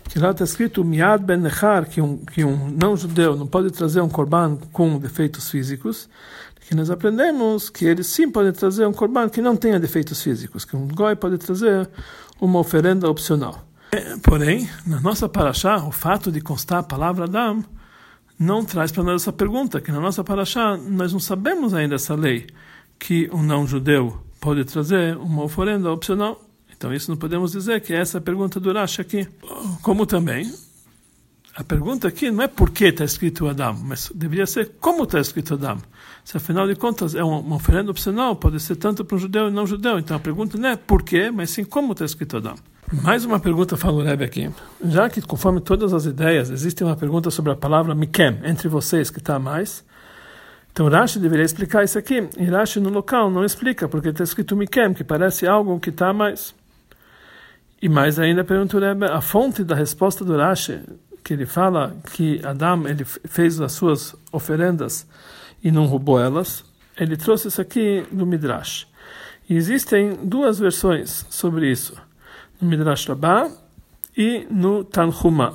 que 0.08 0.18
lá 0.18 0.32
está 0.32 0.42
escrito 0.42 0.84
Miad 0.84 1.22
ben 1.22 1.36
Nechar, 1.36 1.86
que 1.86 2.00
um, 2.00 2.18
que 2.18 2.44
um 2.44 2.68
não-judeu 2.70 3.36
não 3.36 3.46
pode 3.46 3.70
trazer 3.70 4.00
um 4.00 4.08
korban 4.08 4.56
com 4.72 4.98
defeitos 4.98 5.48
físicos, 5.48 6.08
que 6.66 6.74
nós 6.74 6.90
aprendemos 6.90 7.70
que 7.70 7.84
ele 7.84 8.02
sim 8.02 8.28
pode 8.28 8.50
trazer 8.50 8.86
um 8.88 8.92
korban 8.92 9.28
que 9.28 9.40
não 9.40 9.54
tenha 9.54 9.78
defeitos 9.78 10.20
físicos, 10.20 10.64
que 10.64 10.74
um 10.74 10.88
goi 10.88 11.14
pode 11.14 11.38
trazer 11.38 11.88
uma 12.40 12.58
oferenda 12.58 13.08
opcional. 13.08 13.64
Porém, 14.24 14.68
na 14.84 15.00
nossa 15.00 15.28
paraxá, 15.28 15.76
o 15.76 15.92
fato 15.92 16.32
de 16.32 16.40
constar 16.40 16.80
a 16.80 16.82
palavra 16.82 17.26
Adam 17.26 17.64
não 18.36 18.64
traz 18.64 18.90
para 18.90 19.04
nós 19.04 19.22
essa 19.22 19.32
pergunta, 19.32 19.80
que 19.80 19.92
na 19.92 20.00
nossa 20.00 20.24
paraxá 20.24 20.76
nós 20.76 21.12
não 21.12 21.20
sabemos 21.20 21.72
ainda 21.72 21.94
essa 21.94 22.16
lei, 22.16 22.48
que 22.98 23.30
um 23.32 23.44
não-judeu 23.44 24.25
pode 24.46 24.64
trazer 24.64 25.16
uma 25.16 25.42
oferenda 25.42 25.90
opcional. 25.90 26.40
Então 26.70 26.94
isso 26.94 27.10
não 27.10 27.18
podemos 27.18 27.50
dizer 27.50 27.80
que 27.80 27.92
essa 27.92 28.18
é 28.18 28.20
a 28.20 28.22
pergunta 28.22 28.60
do 28.60 28.72
Rashi 28.72 29.00
aqui. 29.00 29.26
Como 29.82 30.06
também, 30.06 30.48
a 31.56 31.64
pergunta 31.64 32.06
aqui 32.06 32.30
não 32.30 32.44
é 32.44 32.46
por 32.46 32.70
que 32.70 32.84
está 32.84 33.04
escrito 33.04 33.48
Adam, 33.48 33.76
mas 33.82 34.08
deveria 34.14 34.46
ser 34.46 34.74
como 34.78 35.02
está 35.02 35.18
escrito 35.18 35.54
Adam. 35.54 35.78
Se 36.24 36.36
afinal 36.36 36.68
de 36.68 36.76
contas 36.76 37.16
é 37.16 37.24
uma 37.24 37.56
oferenda 37.56 37.90
opcional, 37.90 38.36
pode 38.36 38.60
ser 38.60 38.76
tanto 38.76 39.04
para 39.04 39.16
um 39.16 39.18
judeu 39.18 39.48
e 39.48 39.50
não 39.50 39.66
judeu. 39.66 39.98
Então 39.98 40.16
a 40.16 40.20
pergunta 40.20 40.56
não 40.56 40.68
é 40.68 40.76
por 40.76 41.02
quê, 41.02 41.28
mas 41.28 41.50
sim 41.50 41.64
como 41.64 41.90
está 41.90 42.04
escrito 42.04 42.36
Adam. 42.36 42.54
Mais 43.02 43.24
uma 43.24 43.40
pergunta 43.40 43.76
fala 43.76 43.96
o 43.96 44.04
Rebbe 44.04 44.22
aqui. 44.22 44.48
Já 44.84 45.10
que, 45.10 45.20
conforme 45.20 45.60
todas 45.60 45.92
as 45.92 46.04
ideias, 46.04 46.50
existe 46.50 46.84
uma 46.84 46.94
pergunta 46.94 47.32
sobre 47.32 47.50
a 47.50 47.56
palavra 47.56 47.96
mikem, 47.96 48.38
entre 48.44 48.68
vocês, 48.68 49.10
que 49.10 49.18
está 49.18 49.40
mais. 49.40 49.84
Então 50.76 50.90
Rashi 50.90 51.18
deveria 51.18 51.46
explicar 51.46 51.84
isso 51.84 51.98
aqui. 51.98 52.28
E 52.36 52.44
Rashi 52.44 52.80
no 52.80 52.90
local 52.90 53.30
não 53.30 53.42
explica, 53.42 53.88
porque 53.88 54.10
está 54.10 54.22
escrito 54.22 54.54
mikem, 54.54 54.92
que 54.92 55.02
parece 55.02 55.46
algo 55.46 55.80
que 55.80 55.88
está 55.88 56.12
mais. 56.12 56.54
E 57.80 57.88
mais 57.88 58.18
ainda 58.18 58.42
Rebbe, 58.42 59.06
a 59.06 59.22
fonte 59.22 59.64
da 59.64 59.74
resposta 59.74 60.22
do 60.22 60.36
Rashi, 60.36 60.82
que 61.24 61.32
ele 61.32 61.46
fala 61.46 61.96
que 62.12 62.42
Adam 62.44 62.86
ele 62.86 63.06
fez 63.06 63.58
as 63.58 63.72
suas 63.72 64.14
oferendas 64.30 65.08
e 65.64 65.70
não 65.70 65.86
roubou 65.86 66.20
elas, 66.20 66.62
ele 67.00 67.16
trouxe 67.16 67.48
isso 67.48 67.62
aqui 67.62 68.06
do 68.12 68.26
Midrash. 68.26 68.86
E 69.48 69.56
existem 69.56 70.14
duas 70.24 70.58
versões 70.58 71.24
sobre 71.30 71.72
isso 71.72 71.96
no 72.60 72.68
Midrash 72.68 73.06
Rabbah 73.06 73.50
e 74.14 74.46
no 74.50 74.84
Tanhuma. 74.84 75.54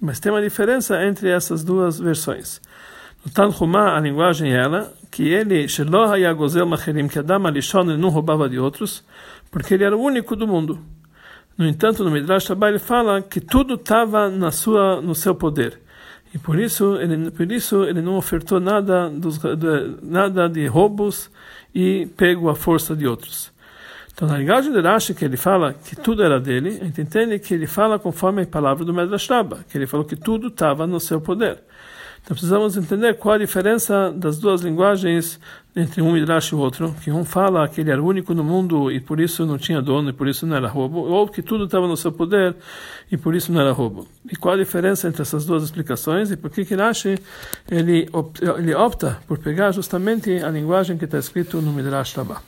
Mas 0.00 0.18
tem 0.18 0.32
uma 0.32 0.42
diferença 0.42 1.00
entre 1.04 1.30
essas 1.30 1.62
duas 1.62 2.00
versões. 2.00 2.60
No 3.26 3.32
Tanhuma, 3.32 3.96
a 3.96 4.00
linguagem 4.00 4.52
é 4.52 4.56
ela, 4.56 4.92
que 5.10 5.24
ele, 5.24 5.66
Sheloh 5.66 6.12
Hayagozel 6.12 6.64
Macherim, 6.64 7.08
que 7.08 7.18
Adam 7.18 7.44
Alishon, 7.44 7.90
ele 7.90 7.96
não 7.96 8.08
roubava 8.08 8.48
de 8.48 8.56
outros, 8.56 9.04
porque 9.50 9.74
ele 9.74 9.82
era 9.82 9.96
o 9.96 10.00
único 10.00 10.36
do 10.36 10.46
mundo. 10.46 10.78
No 11.58 11.66
entanto, 11.66 12.04
no 12.04 12.10
Midrash 12.12 12.46
Rabbah 12.46 12.68
ele 12.68 12.78
fala 12.78 13.20
que 13.20 13.40
tudo 13.40 13.74
estava 13.74 14.30
na 14.30 14.52
sua, 14.52 15.02
no 15.02 15.12
seu 15.12 15.34
poder. 15.34 15.80
E 16.32 16.38
por 16.38 16.56
isso 16.56 16.96
ele, 17.00 17.32
por 17.32 17.50
isso 17.50 17.82
ele 17.82 18.00
não 18.00 18.16
ofertou 18.16 18.60
nada, 18.60 19.10
dos, 19.10 19.38
de, 19.38 19.96
nada 20.02 20.48
de 20.48 20.64
roubos 20.68 21.28
e 21.74 22.06
pego 22.16 22.48
a 22.48 22.54
força 22.54 22.94
de 22.94 23.08
outros. 23.08 23.52
Então, 24.14 24.28
na 24.28 24.38
linguagem 24.38 24.72
de 24.72 24.80
Rashi, 24.80 25.14
que 25.14 25.24
ele 25.24 25.36
fala 25.36 25.72
que 25.72 25.96
tudo 25.96 26.22
era 26.22 26.38
dele, 26.38 26.78
a 26.80 26.84
gente 26.84 27.00
entende 27.00 27.40
que 27.40 27.54
ele 27.54 27.66
fala 27.66 27.98
conforme 27.98 28.42
a 28.42 28.46
palavra 28.46 28.84
do 28.84 28.94
Medrash 28.94 29.28
Rabba, 29.28 29.64
que 29.68 29.76
ele 29.76 29.86
falou 29.88 30.06
que 30.06 30.14
tudo 30.14 30.46
estava 30.46 30.86
no 30.86 31.00
seu 31.00 31.20
poder. 31.20 31.58
Então 32.26 32.34
precisamos 32.34 32.76
entender 32.76 33.14
qual 33.14 33.36
a 33.36 33.38
diferença 33.38 34.10
das 34.10 34.36
duas 34.36 34.60
linguagens 34.60 35.38
entre 35.76 36.02
um 36.02 36.10
Midrash 36.10 36.48
e 36.48 36.54
o 36.56 36.58
outro, 36.58 36.92
que 37.00 37.08
um 37.08 37.24
fala 37.24 37.68
que 37.68 37.80
ele 37.80 37.92
era 37.92 38.02
único 38.02 38.34
no 38.34 38.42
mundo 38.42 38.90
e 38.90 38.98
por 38.98 39.20
isso 39.20 39.46
não 39.46 39.56
tinha 39.56 39.80
dono 39.80 40.10
e 40.10 40.12
por 40.12 40.26
isso 40.26 40.44
não 40.44 40.56
era 40.56 40.66
roubo, 40.66 40.98
ou 40.98 41.28
que 41.28 41.40
tudo 41.40 41.66
estava 41.66 41.86
no 41.86 41.96
seu 41.96 42.10
poder 42.10 42.56
e 43.12 43.16
por 43.16 43.32
isso 43.36 43.52
não 43.52 43.60
era 43.60 43.70
roubo. 43.70 44.08
E 44.28 44.34
qual 44.34 44.54
a 44.54 44.56
diferença 44.56 45.06
entre 45.06 45.22
essas 45.22 45.46
duas 45.46 45.62
explicações 45.62 46.32
e 46.32 46.36
por 46.36 46.50
que 46.50 46.62
Rashi 46.74 47.16
ele, 47.70 48.08
ele 48.58 48.74
opta 48.74 49.20
por 49.28 49.38
pegar 49.38 49.70
justamente 49.70 50.42
a 50.42 50.50
linguagem 50.50 50.98
que 50.98 51.04
está 51.04 51.18
escrito 51.18 51.62
no 51.62 51.72
Midrash 51.72 52.12
Rabbah. 52.14 52.42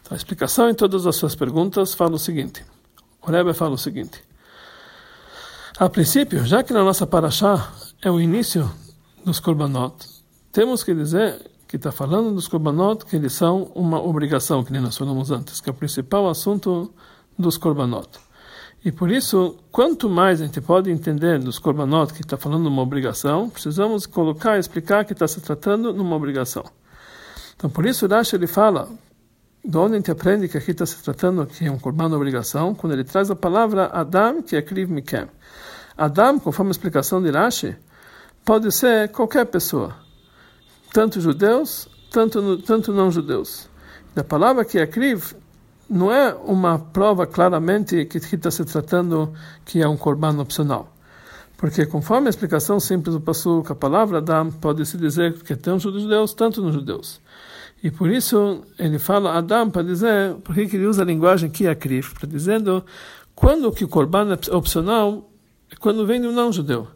Então, 0.00 0.12
a 0.12 0.16
explicação 0.16 0.70
em 0.70 0.74
todas 0.74 1.06
as 1.06 1.16
suas 1.16 1.34
perguntas 1.34 1.92
fala 1.92 2.14
o 2.14 2.18
seguinte. 2.18 2.64
O 3.20 3.30
Rebbe 3.30 3.52
fala 3.52 3.74
o 3.74 3.78
seguinte. 3.78 4.24
A 5.76 5.86
princípio, 5.90 6.46
já 6.46 6.62
que 6.62 6.72
na 6.72 6.82
nossa 6.82 7.06
paraxá 7.06 7.70
é 8.04 8.10
o 8.10 8.20
início 8.20 8.70
dos 9.24 9.40
korbanot, 9.40 10.06
temos 10.52 10.84
que 10.84 10.94
dizer 10.94 11.40
que 11.66 11.76
está 11.76 11.90
falando 11.90 12.34
dos 12.34 12.46
korbanot 12.46 13.06
que 13.06 13.16
eles 13.16 13.32
são 13.32 13.72
uma 13.74 13.98
obrigação, 13.98 14.62
que 14.62 14.70
nem 14.70 14.82
nós 14.82 14.94
falamos 14.94 15.30
antes, 15.30 15.58
que 15.58 15.70
é 15.70 15.72
o 15.72 15.74
principal 15.74 16.28
assunto 16.28 16.92
dos 17.38 17.56
korbanot. 17.56 18.10
E 18.84 18.92
por 18.92 19.10
isso, 19.10 19.56
quanto 19.72 20.10
mais 20.10 20.42
a 20.42 20.44
gente 20.44 20.60
pode 20.60 20.90
entender 20.90 21.38
dos 21.38 21.58
korbanot 21.58 22.12
que 22.12 22.20
está 22.20 22.36
falando 22.36 22.64
de 22.64 22.68
uma 22.68 22.82
obrigação, 22.82 23.48
precisamos 23.48 24.04
colocar 24.04 24.58
explicar 24.58 25.06
que 25.06 25.14
está 25.14 25.26
se 25.26 25.40
tratando 25.40 25.90
de 25.90 25.98
uma 25.98 26.14
obrigação. 26.14 26.64
Então, 27.56 27.70
por 27.70 27.86
isso, 27.86 28.06
Rashi 28.06 28.36
ele 28.36 28.46
fala, 28.46 28.86
de 29.64 29.78
onde 29.78 29.94
a 29.94 29.96
gente 29.96 30.10
aprende 30.10 30.46
que 30.46 30.58
aqui 30.58 30.72
está 30.72 30.84
se 30.84 31.02
tratando 31.02 31.46
que 31.46 31.64
é 31.64 31.70
um 31.70 31.78
korban 31.78 32.14
obrigação, 32.14 32.74
quando 32.74 32.92
ele 32.92 33.04
traz 33.04 33.30
a 33.30 33.34
palavra 33.34 33.86
Adam, 33.86 34.42
que 34.42 34.56
é 34.56 34.60
Kriv 34.60 34.92
Mikem. 34.92 35.26
Adam, 35.96 36.38
conforme 36.38 36.68
a 36.68 36.72
explicação 36.72 37.22
de 37.22 37.30
Rashi, 37.30 37.74
pode 38.44 38.70
ser 38.70 39.10
qualquer 39.10 39.46
pessoa, 39.46 39.94
tanto 40.92 41.20
judeus, 41.20 41.88
tanto, 42.10 42.58
tanto 42.58 42.92
não 42.92 43.10
judeus. 43.10 43.68
A 44.14 44.22
palavra 44.22 44.64
que 44.64 44.78
é 44.78 44.86
kriv 44.86 45.34
não 45.88 46.12
é 46.12 46.32
uma 46.34 46.78
prova 46.78 47.26
claramente 47.26 48.04
que 48.04 48.18
está 48.18 48.50
se 48.50 48.64
tratando 48.64 49.32
que 49.64 49.82
é 49.82 49.88
um 49.88 49.96
korban 49.96 50.38
opcional. 50.40 50.94
Porque 51.56 51.86
conforme 51.86 52.26
a 52.26 52.30
explicação 52.30 52.78
simples 52.78 53.14
do 53.14 53.20
Pasuk, 53.20 53.70
a 53.72 53.74
palavra 53.74 54.18
Adam 54.18 54.50
pode 54.50 54.84
se 54.84 54.98
dizer 54.98 55.34
que 55.42 55.52
é 55.52 55.56
tanto 55.56 55.90
nos 55.90 56.02
judeus, 56.02 56.34
tanto 56.34 56.62
nos 56.62 56.74
judeus. 56.74 57.20
E 57.82 57.90
por 57.90 58.10
isso 58.10 58.62
ele 58.78 58.98
fala 58.98 59.36
Adam 59.38 59.70
para 59.70 59.82
dizer, 59.82 60.34
por 60.44 60.54
que 60.54 60.62
ele 60.62 60.86
usa 60.86 61.02
a 61.02 61.06
linguagem 61.06 61.50
que 61.50 61.66
é 61.66 61.74
para 61.74 62.28
dizendo 62.28 62.84
quando 63.34 63.72
que 63.72 63.84
o 63.84 63.88
korban 63.88 64.32
é 64.32 64.54
opcional 64.54 65.30
quando 65.80 66.06
vem 66.06 66.20
do 66.20 66.32
não-judeu. 66.32 66.88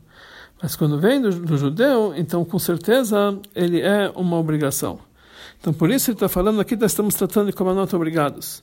Mas 0.61 0.75
quando 0.75 0.99
vem 0.99 1.21
do, 1.21 1.31
do, 1.31 1.57
judeu, 1.57 2.13
então 2.17 2.45
com 2.45 2.59
certeza 2.59 3.39
ele 3.55 3.81
é 3.81 4.11
uma 4.15 4.37
obrigação. 4.37 4.99
Então 5.61 5.73
por 5.73 5.91
isso 5.91 6.11
ele 6.11 6.17
está 6.17 6.29
falando 6.29 6.61
aqui, 6.61 6.77
nós 6.77 6.93
estamos 6.93 7.15
tratando 7.15 7.47
de 7.47 7.53
como 7.53 7.73
nota 7.73 7.97
obrigados. 7.97 8.63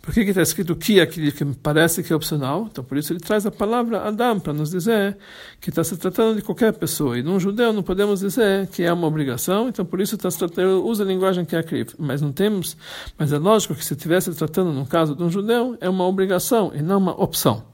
Por 0.00 0.12
que 0.12 0.20
está 0.20 0.42
escrito 0.42 0.74
que 0.74 1.00
aquilo 1.00 1.30
que 1.30 1.44
parece 1.62 2.02
que 2.02 2.12
é 2.12 2.16
opcional? 2.16 2.68
Então 2.70 2.82
por 2.82 2.98
isso 2.98 3.12
ele 3.12 3.20
traz 3.20 3.46
a 3.46 3.52
palavra 3.52 4.02
Adam 4.02 4.40
para 4.40 4.52
nos 4.52 4.70
dizer 4.70 5.16
que 5.60 5.70
está 5.70 5.84
se 5.84 5.96
tratando 5.96 6.36
de 6.36 6.42
qualquer 6.42 6.72
pessoa. 6.72 7.16
E 7.16 7.22
num 7.22 7.38
judeu 7.38 7.72
não 7.72 7.84
podemos 7.84 8.18
dizer 8.18 8.66
que 8.66 8.82
é 8.82 8.92
uma 8.92 9.06
obrigação, 9.06 9.68
então 9.68 9.84
por 9.84 10.00
isso 10.00 10.16
está 10.16 10.28
tratando, 10.28 10.84
usa 10.84 11.04
a 11.04 11.06
linguagem 11.06 11.44
que 11.44 11.54
é 11.54 11.60
a 11.60 11.64
Mas 11.98 12.20
não 12.20 12.32
temos, 12.32 12.76
mas 13.16 13.32
é 13.32 13.38
lógico 13.38 13.76
que 13.76 13.84
se 13.84 13.94
estivesse 13.94 14.34
tratando 14.34 14.72
no 14.72 14.86
caso 14.86 15.14
de 15.14 15.22
um 15.22 15.30
judeu, 15.30 15.76
é 15.80 15.88
uma 15.88 16.04
obrigação 16.04 16.72
e 16.74 16.82
não 16.82 16.98
uma 16.98 17.20
opção. 17.20 17.71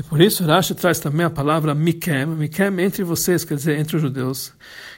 E 0.00 0.02
por 0.02 0.18
isso 0.18 0.42
Rashi 0.46 0.74
traz 0.74 0.98
também 0.98 1.26
a 1.26 1.30
palavra 1.30 1.74
Mikem, 1.74 2.24
Mikem 2.24 2.80
entre 2.80 3.04
vocês, 3.04 3.44
quer 3.44 3.54
dizer, 3.54 3.78
entre 3.78 3.96
os 3.96 4.02
judeus. 4.02 4.50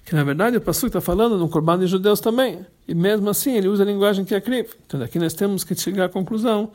Que 0.05 0.15
na 0.15 0.23
verdade 0.23 0.57
o 0.57 0.61
pastor 0.61 0.87
está 0.87 1.01
falando 1.01 1.45
um 1.45 1.49
corban 1.49 1.77
de 1.77 1.89
judeus 1.89 2.21
também. 2.21 2.65
E 2.87 2.95
mesmo 2.95 3.29
assim 3.29 3.57
ele 3.57 3.67
usa 3.67 3.83
a 3.83 3.87
linguagem 3.87 4.25
que 4.25 4.33
é 4.33 4.41
kriv. 4.41 4.69
Então 4.87 5.01
daqui 5.01 5.19
nós 5.19 5.35
temos 5.35 5.65
que 5.65 5.75
chegar 5.75 6.05
à 6.05 6.09
conclusão 6.09 6.71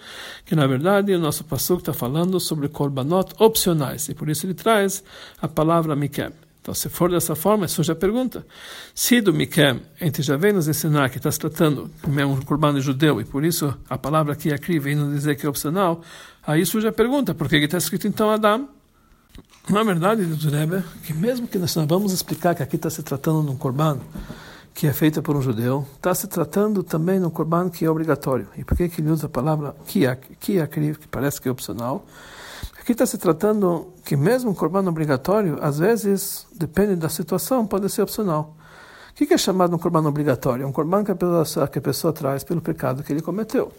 que 0.46 0.58
na 0.58 0.68
verdade 0.68 1.14
o 1.14 1.20
nosso 1.20 1.46
pastor 1.46 1.78
está 1.78 1.94
falando 1.94 2.38
sobre 2.38 2.68
korbanot 2.68 3.32
opcionais. 3.40 4.10
E 4.10 4.14
por 4.14 4.28
isso 4.28 4.46
ele 4.46 4.54
traz 4.54 5.02
a 5.42 5.48
palavra 5.48 5.96
Mikem. 5.96 6.47
Então, 6.68 6.76
se 6.76 6.90
for 6.90 7.10
dessa 7.10 7.34
forma, 7.34 7.66
surge 7.66 7.94
a 7.94 7.96
pergunta: 7.96 8.46
se 8.94 9.22
do 9.22 9.34
Mikem, 9.34 9.82
a 10.02 10.04
gente 10.04 10.22
já 10.22 10.36
vem 10.36 10.52
nos 10.52 10.68
ensinar 10.68 11.10
que 11.10 11.16
está 11.16 11.32
se 11.32 11.40
tratando 11.40 11.90
de 12.06 12.24
um 12.26 12.42
corban 12.42 12.78
judeu, 12.82 13.22
e 13.22 13.24
por 13.24 13.46
isso 13.46 13.74
a 13.90 13.98
palavra 13.98 14.34
aqui 14.34 14.52
é 14.52 14.58
cri 14.58 14.78
vem 14.78 14.94
nos 14.94 15.14
dizer 15.14 15.38
que 15.38 15.46
é 15.46 15.50
opcional, 15.50 16.02
aí 16.46 16.66
surge 16.66 16.86
a 16.86 16.92
pergunta: 16.92 17.34
por 17.34 17.48
que 17.48 17.56
está 17.56 17.78
escrito 17.78 18.06
então 18.06 18.30
Adam? 18.30 18.68
Na 19.70 19.82
verdade, 19.82 20.26
diz 20.26 20.44
o 20.44 20.50
Rebbe, 20.50 20.84
que 21.06 21.14
mesmo 21.14 21.48
que 21.48 21.58
nós 21.58 21.74
vamos 21.74 22.12
explicar 22.12 22.54
que 22.54 22.62
aqui 22.62 22.76
está 22.76 22.90
se 22.90 23.02
tratando 23.02 23.46
de 23.46 23.52
um 23.52 23.56
corban 23.56 24.02
que 24.74 24.88
é 24.88 24.94
feito 24.94 25.22
por 25.24 25.38
um 25.38 25.42
judeu, 25.42 25.88
está 25.96 26.14
se 26.14 26.28
tratando 26.28 26.84
também 26.84 27.18
de 27.18 27.26
um 27.26 27.30
corban 27.30 27.70
que 27.70 27.86
é 27.86 27.90
obrigatório. 27.90 28.46
E 28.58 28.66
por 28.66 28.76
que, 28.76 28.90
que 28.90 29.00
ele 29.00 29.10
usa 29.10 29.28
a 29.28 29.30
palavra 29.30 29.74
kiak, 29.88 30.36
kiakri, 30.36 30.96
que 30.96 31.08
parece 31.08 31.40
que 31.40 31.48
é 31.48 31.52
opcional? 31.52 32.06
Aqui 32.88 32.94
está 32.94 33.06
se 33.06 33.18
tratando 33.18 33.92
que 34.06 34.16
mesmo 34.16 34.52
um 34.52 34.54
corban 34.54 34.88
obrigatório, 34.88 35.58
às 35.62 35.78
vezes, 35.78 36.48
depende 36.56 36.96
da 36.96 37.10
situação, 37.10 37.68
pode 37.68 37.90
ser 37.90 38.02
opcional. 38.02 38.56
O 39.12 39.14
que 39.14 39.34
é 39.34 39.38
chamado 39.38 39.76
um 39.76 39.78
corban 39.78 40.08
obrigatório? 40.08 40.64
É 40.64 40.66
um 40.66 40.72
corban 40.72 41.04
que 41.04 41.12
a, 41.12 41.16
pessoa, 41.16 41.68
que 41.68 41.80
a 41.80 41.82
pessoa 41.82 42.14
traz 42.14 42.46
pelo 42.46 42.62
pecado 42.62 43.04
que 43.04 43.12
ele 43.12 43.22
cometeu. 43.22 43.74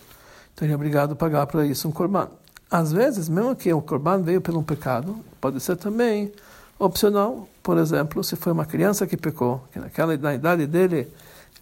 Então 0.53 0.67
ele 0.67 0.73
é 0.73 0.77
obrigado 0.77 1.13
a 1.13 1.17
pagar 1.17 1.47
para 1.47 1.65
isso 1.65 1.89
um 1.89 1.91
corban. 1.91 2.29
Às 2.71 2.93
vezes, 2.93 3.31
mesmo 3.31 3.57
que 3.57 3.73
o 3.73 3.81
corban 3.81 4.21
veio 4.21 4.43
pelo 4.43 4.63
pecado, 4.63 5.17
pode 5.41 5.59
ser 5.59 5.77
também 5.77 6.31
opcional. 6.79 7.49
Por 7.63 7.79
exemplo, 7.79 8.23
se 8.23 8.37
foi 8.37 8.53
uma 8.53 8.67
criança 8.67 9.07
que 9.07 9.17
pecou, 9.17 9.65
que 9.73 9.79
naquela 9.79 10.19
na 10.19 10.35
idade 10.35 10.67
dele 10.67 11.11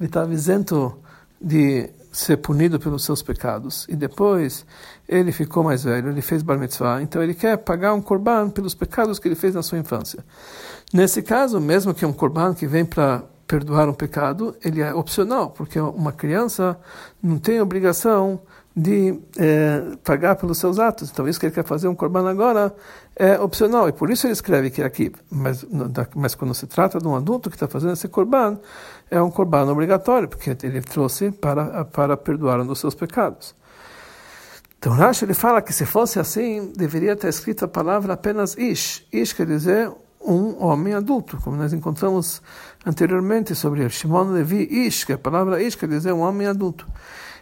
ele 0.00 0.08
estava 0.08 0.34
isento 0.34 0.98
de 1.40 1.90
ser 2.18 2.38
punido 2.38 2.78
pelos 2.78 3.04
seus 3.04 3.22
pecados. 3.22 3.86
E 3.88 3.96
depois 3.96 4.64
ele 5.08 5.32
ficou 5.32 5.62
mais 5.62 5.84
velho, 5.84 6.10
ele 6.10 6.22
fez 6.22 6.42
bar 6.42 6.58
mitzvah, 6.58 7.02
então 7.02 7.22
ele 7.22 7.34
quer 7.34 7.56
pagar 7.58 7.94
um 7.94 8.00
korban 8.00 8.50
pelos 8.50 8.74
pecados 8.74 9.18
que 9.18 9.28
ele 9.28 9.34
fez 9.34 9.54
na 9.54 9.62
sua 9.62 9.78
infância. 9.78 10.24
Nesse 10.92 11.22
caso, 11.22 11.60
mesmo 11.60 11.92
que 11.92 12.06
um 12.06 12.12
korban 12.12 12.54
que 12.54 12.66
vem 12.66 12.84
para 12.84 13.22
perdoar 13.46 13.88
um 13.88 13.94
pecado, 13.94 14.56
ele 14.64 14.80
é 14.80 14.92
opcional, 14.94 15.50
porque 15.50 15.78
uma 15.78 16.12
criança 16.12 16.78
não 17.22 17.38
tem 17.38 17.60
obrigação 17.60 18.40
de 18.76 19.18
é, 19.38 19.96
pagar 20.04 20.36
pelos 20.36 20.58
seus 20.58 20.78
atos. 20.78 21.10
Então, 21.10 21.26
isso 21.26 21.40
que 21.40 21.46
ele 21.46 21.54
quer 21.54 21.64
fazer 21.64 21.88
um 21.88 21.94
korban 21.94 22.28
agora 22.28 22.74
é 23.16 23.40
opcional. 23.40 23.88
E 23.88 23.92
por 23.92 24.10
isso 24.10 24.26
ele 24.26 24.34
escreve 24.34 24.68
que 24.68 24.82
é 24.82 24.84
aqui. 24.84 25.10
Mas, 25.30 25.64
mas 26.14 26.34
quando 26.34 26.52
se 26.54 26.66
trata 26.66 26.98
de 26.98 27.08
um 27.08 27.16
adulto 27.16 27.48
que 27.48 27.56
está 27.56 27.66
fazendo 27.66 27.94
esse 27.94 28.06
korban, 28.06 28.58
é 29.10 29.20
um 29.22 29.30
korban 29.30 29.70
obrigatório, 29.70 30.28
porque 30.28 30.54
ele 30.62 30.82
trouxe 30.82 31.30
para, 31.30 31.86
para 31.86 32.18
perdoar 32.18 32.60
um 32.60 32.66
dos 32.66 32.78
seus 32.78 32.94
pecados. 32.94 33.54
Então, 34.78 34.92
Rashi 34.92 35.24
ele 35.24 35.32
fala 35.32 35.62
que 35.62 35.72
se 35.72 35.86
fosse 35.86 36.20
assim, 36.20 36.70
deveria 36.76 37.14
estar 37.14 37.30
escrita 37.30 37.64
a 37.64 37.68
palavra 37.68 38.12
apenas 38.12 38.58
ish. 38.58 39.06
Ish 39.10 39.32
quer 39.32 39.46
dizer 39.46 39.90
um 40.20 40.62
homem 40.62 40.92
adulto, 40.92 41.38
como 41.38 41.56
nós 41.56 41.72
encontramos 41.72 42.42
anteriormente 42.84 43.54
sobre 43.54 43.88
Shimon 43.88 44.32
Levi 44.32 44.86
Ish, 44.86 45.04
que 45.04 45.14
a 45.14 45.18
palavra 45.18 45.62
Ish 45.62 45.76
quer 45.76 45.88
dizer 45.88 46.12
um 46.12 46.20
homem 46.20 46.46
adulto. 46.46 46.86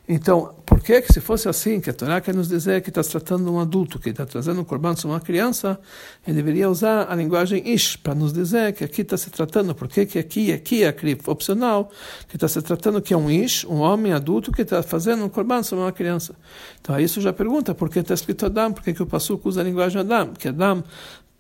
Então, 0.07 0.55
por 0.67 0.81
que 0.81 1.01
que 1.01 1.11
se 1.11 1.21
fosse 1.21 1.49
assim, 1.49 1.81
que 1.81 1.89
a 1.89 1.93
Torá 1.95 2.21
quer 2.21 2.35
nos 2.35 2.47
dizer 2.47 2.83
que 2.83 2.91
está 2.91 3.03
se 3.03 3.11
tratando 3.11 3.45
de 3.45 3.51
um 3.51 3.59
adulto, 3.59 3.99
que 3.99 4.11
está 4.11 4.27
trazendo 4.27 4.61
um 4.61 4.65
corban 4.65 4.95
sobre 4.95 5.15
uma 5.15 5.21
criança, 5.21 5.81
ele 6.27 6.37
deveria 6.37 6.69
usar 6.69 7.11
a 7.11 7.15
linguagem 7.15 7.67
ish, 7.73 7.97
para 7.97 8.15
nos 8.15 8.31
dizer 8.31 8.75
que 8.75 8.85
aqui 8.85 9.01
está 9.01 9.17
se 9.17 9.31
tratando, 9.31 9.75
por 9.75 9.89
que 9.89 10.05
que 10.05 10.19
aqui, 10.19 10.53
aqui 10.53 10.85
é 10.85 10.95
opcional, 11.27 11.91
que 12.29 12.37
está 12.37 12.47
se 12.47 12.61
tratando 12.61 13.01
que 13.01 13.15
é 13.15 13.17
um 13.17 13.31
ish, 13.31 13.65
um 13.65 13.77
homem 13.77 14.13
adulto 14.13 14.53
que 14.53 14.61
está 14.61 14.83
fazendo 14.83 15.25
um 15.25 15.29
corban 15.31 15.63
sobre 15.63 15.85
uma 15.85 15.93
criança. 15.93 16.35
Então, 16.83 16.95
aí 16.95 17.05
isso 17.05 17.23
já 17.23 17.33
pergunta, 17.33 17.75
por 17.75 17.89
que 17.89 18.01
está 18.01 18.13
escrito 18.13 18.45
Adam, 18.45 18.75
por 18.75 18.83
que 18.83 18.93
que 18.93 19.03
o 19.03 19.07
Passuco 19.07 19.49
usa 19.49 19.63
a 19.63 19.65
linguagem 19.65 20.03
Adam, 20.03 20.35
que 20.35 20.49
Adam 20.49 20.85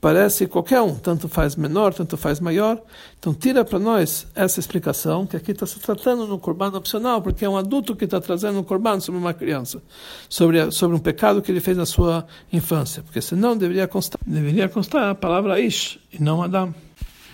parece 0.05 0.47
qualquer 0.47 0.83
um, 0.83 0.95
tanto 0.95 1.31
faz 1.31 1.57
menor, 1.57 1.95
tanto 1.95 2.15
faz 2.19 2.39
maior. 2.39 2.79
Então 3.19 3.33
tira 3.33 3.65
para 3.65 3.79
nós 3.79 4.27
essa 4.35 4.61
explicação, 4.61 5.27
que 5.27 5.35
aqui 5.35 5.53
está 5.53 5.65
se 5.65 5.81
tratando 5.81 6.27
no 6.27 6.39
corban 6.39 6.77
opcional, 6.77 7.23
porque 7.23 7.43
é 7.43 7.49
um 7.49 7.57
adulto 7.57 7.97
que 7.97 8.05
está 8.05 8.21
trazendo 8.21 8.61
um 8.61 8.63
corban 8.63 9.01
sobre 9.01 9.19
uma 9.19 9.33
criança, 9.33 9.83
sobre, 10.29 10.71
sobre 10.73 10.95
um 10.95 10.99
pecado 10.99 11.41
que 11.41 11.51
ele 11.51 11.59
fez 11.59 11.79
na 11.79 11.87
sua 11.87 12.27
infância, 12.53 13.03
porque 13.03 13.23
senão 13.23 13.57
deveria 13.57 13.89
constar, 13.89 14.21
deveria 14.27 14.69
constar 14.69 15.09
a 15.09 15.15
palavra 15.15 15.59
ish 15.59 15.99
e 16.13 16.23
não 16.23 16.43
Adam. 16.43 16.75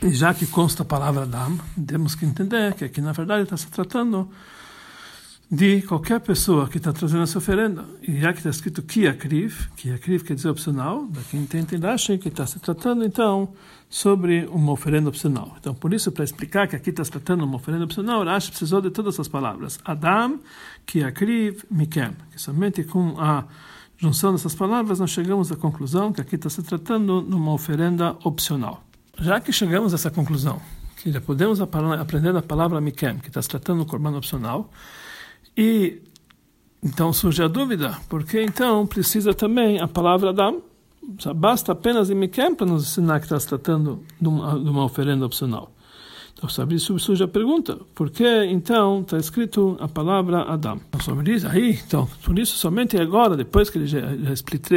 E 0.01 0.11
já 0.15 0.33
que 0.33 0.47
consta 0.47 0.85
a 0.85 0.87
palavra 0.87 1.25
Adam, 1.25 1.59
temos 1.85 2.15
que 2.15 2.25
entender 2.25 2.75
que 2.75 2.85
aqui 2.85 3.01
na 3.01 3.11
verdade 3.11 3.43
está 3.43 3.57
se 3.57 3.67
tratando 3.67 4.31
de 5.51 5.83
qualquer 5.83 6.21
pessoa 6.21 6.69
que 6.69 6.77
está 6.77 6.93
trazendo 6.93 7.25
essa 7.25 7.39
oferenda. 7.39 7.85
E 8.07 8.21
já 8.21 8.33
que 8.33 8.39
está 8.39 8.51
escrito 8.51 8.83
Kiakriv, 8.83 9.69
Kiakriv 9.77 10.23
quer 10.23 10.35
dizer 10.35 10.49
opcional, 10.49 11.07
daqui 11.07 11.37
entende 11.37 11.77
Rashi 11.77 12.19
que 12.19 12.29
está 12.29 12.47
se 12.47 12.61
tratando 12.61 13.05
então 13.05 13.53
sobre 13.89 14.47
uma 14.53 14.71
oferenda 14.71 15.09
opcional. 15.09 15.57
Então, 15.59 15.75
por 15.75 15.93
isso, 15.93 16.13
para 16.13 16.23
explicar 16.23 16.69
que 16.69 16.77
aqui 16.77 16.91
está 16.91 17.05
se 17.05 17.11
tratando 17.11 17.45
uma 17.45 17.57
oferenda 17.57 17.85
opcional, 17.85 18.25
Rashi 18.25 18.51
precisou 18.51 18.81
de 18.81 18.91
todas 18.91 19.15
essas 19.15 19.27
palavras. 19.27 19.81
Adam, 19.85 20.39
Kiakriv, 20.87 21.65
Mikem. 21.69 22.13
Que 22.31 22.41
somente 22.41 22.85
com 22.85 23.19
a 23.19 23.45
junção 23.99 24.31
dessas 24.31 24.55
palavras 24.55 25.01
nós 25.01 25.11
chegamos 25.11 25.51
à 25.51 25.57
conclusão 25.57 26.13
que 26.13 26.21
aqui 26.21 26.37
está 26.37 26.49
se 26.49 26.63
tratando 26.63 27.23
de 27.23 27.35
uma 27.35 27.53
oferenda 27.53 28.17
opcional. 28.23 28.85
já 29.19 29.41
que 29.41 29.53
chegamos 29.53 29.93
a 29.93 29.97
essa 29.97 30.11
conclusão, 30.11 30.63
que 30.97 31.11
já 31.11 31.21
podemos 31.21 31.61
aprender 31.61 32.35
a 32.37 32.41
palavra 32.41 32.81
mikem, 32.81 33.19
que 33.19 33.29
está 33.29 33.43
se 33.43 33.49
tratando 33.49 33.81
do 33.81 33.87
corban 33.87 34.17
opcional, 34.17 34.71
e 35.57 36.03
então 36.83 37.13
surge 37.13 37.43
a 37.43 37.49
dúvida, 37.49 37.99
porque 38.09 38.43
então 38.43 38.87
precisa 38.87 39.35
também 39.35 39.81
a 39.81 39.87
palavra 39.87 40.31
Adam, 40.31 40.63
basta 41.35 41.73
apenas 41.73 42.11
em 42.11 42.15
mikem 42.15 42.55
para 42.55 42.67
nos 42.67 42.85
ensinar 42.85 43.21
que 43.21 43.27
está 43.27 43.39
se 43.39 43.47
tratando 43.47 44.03
de 44.21 44.29
uma, 44.29 44.59
de 44.59 44.69
uma 44.69 44.85
oferenda 44.85 45.27
opcional. 45.27 45.73
Então, 46.33 46.49
sobre 46.49 46.77
isso 46.77 46.99
surge 46.99 47.23
a 47.23 47.29
pergunta: 47.29 47.79
por 47.95 48.11
que 48.11 48.27
então 48.45 49.01
está 49.01 49.19
escrito 49.19 49.77
a 49.81 49.89
palavra 49.89 50.43
Adam? 50.43 50.81
Então, 50.89 51.01
sobre 51.01 51.35
isso, 51.35 51.47
aí, 51.47 51.79
então, 51.87 52.09
por 52.25 52.39
isso, 52.39 52.57
somente 52.57 52.97
agora, 52.97 53.37
depois 53.37 53.69
que 53.69 53.79
ele 53.79 53.87
já, 53.87 54.01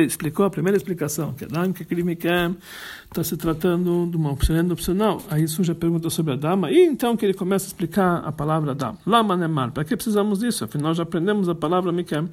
explicou 0.05 0.45
a 0.45 0.49
primeira 0.49 0.77
explicação, 0.77 1.33
que 1.33 1.45
Adam, 1.45 1.71
que 1.71 1.85
Krimikem, 1.85 2.57
está 3.05 3.23
se 3.23 3.37
tratando 3.37 4.07
de 4.09 4.17
uma 4.17 4.31
oferenda 4.31 4.73
opcional, 4.73 5.21
aí 5.29 5.47
surge 5.47 5.71
a 5.71 5.75
pergunta 5.75 6.09
sobre 6.09 6.33
Adam, 6.33 6.67
e 6.69 6.85
então 6.85 7.15
que 7.15 7.25
ele 7.25 7.33
começa 7.33 7.65
a 7.65 7.67
explicar 7.67 8.17
a 8.25 8.31
palavra 8.31 8.71
Adam. 8.71 8.97
Lama 9.05 9.37
Nemar, 9.37 9.71
para 9.71 9.83
que 9.83 9.95
precisamos 9.95 10.39
disso? 10.39 10.65
Afinal, 10.65 10.93
já 10.93 11.03
aprendemos 11.03 11.47
a 11.47 11.55
palavra 11.55 11.91
Mikem. 11.91 12.29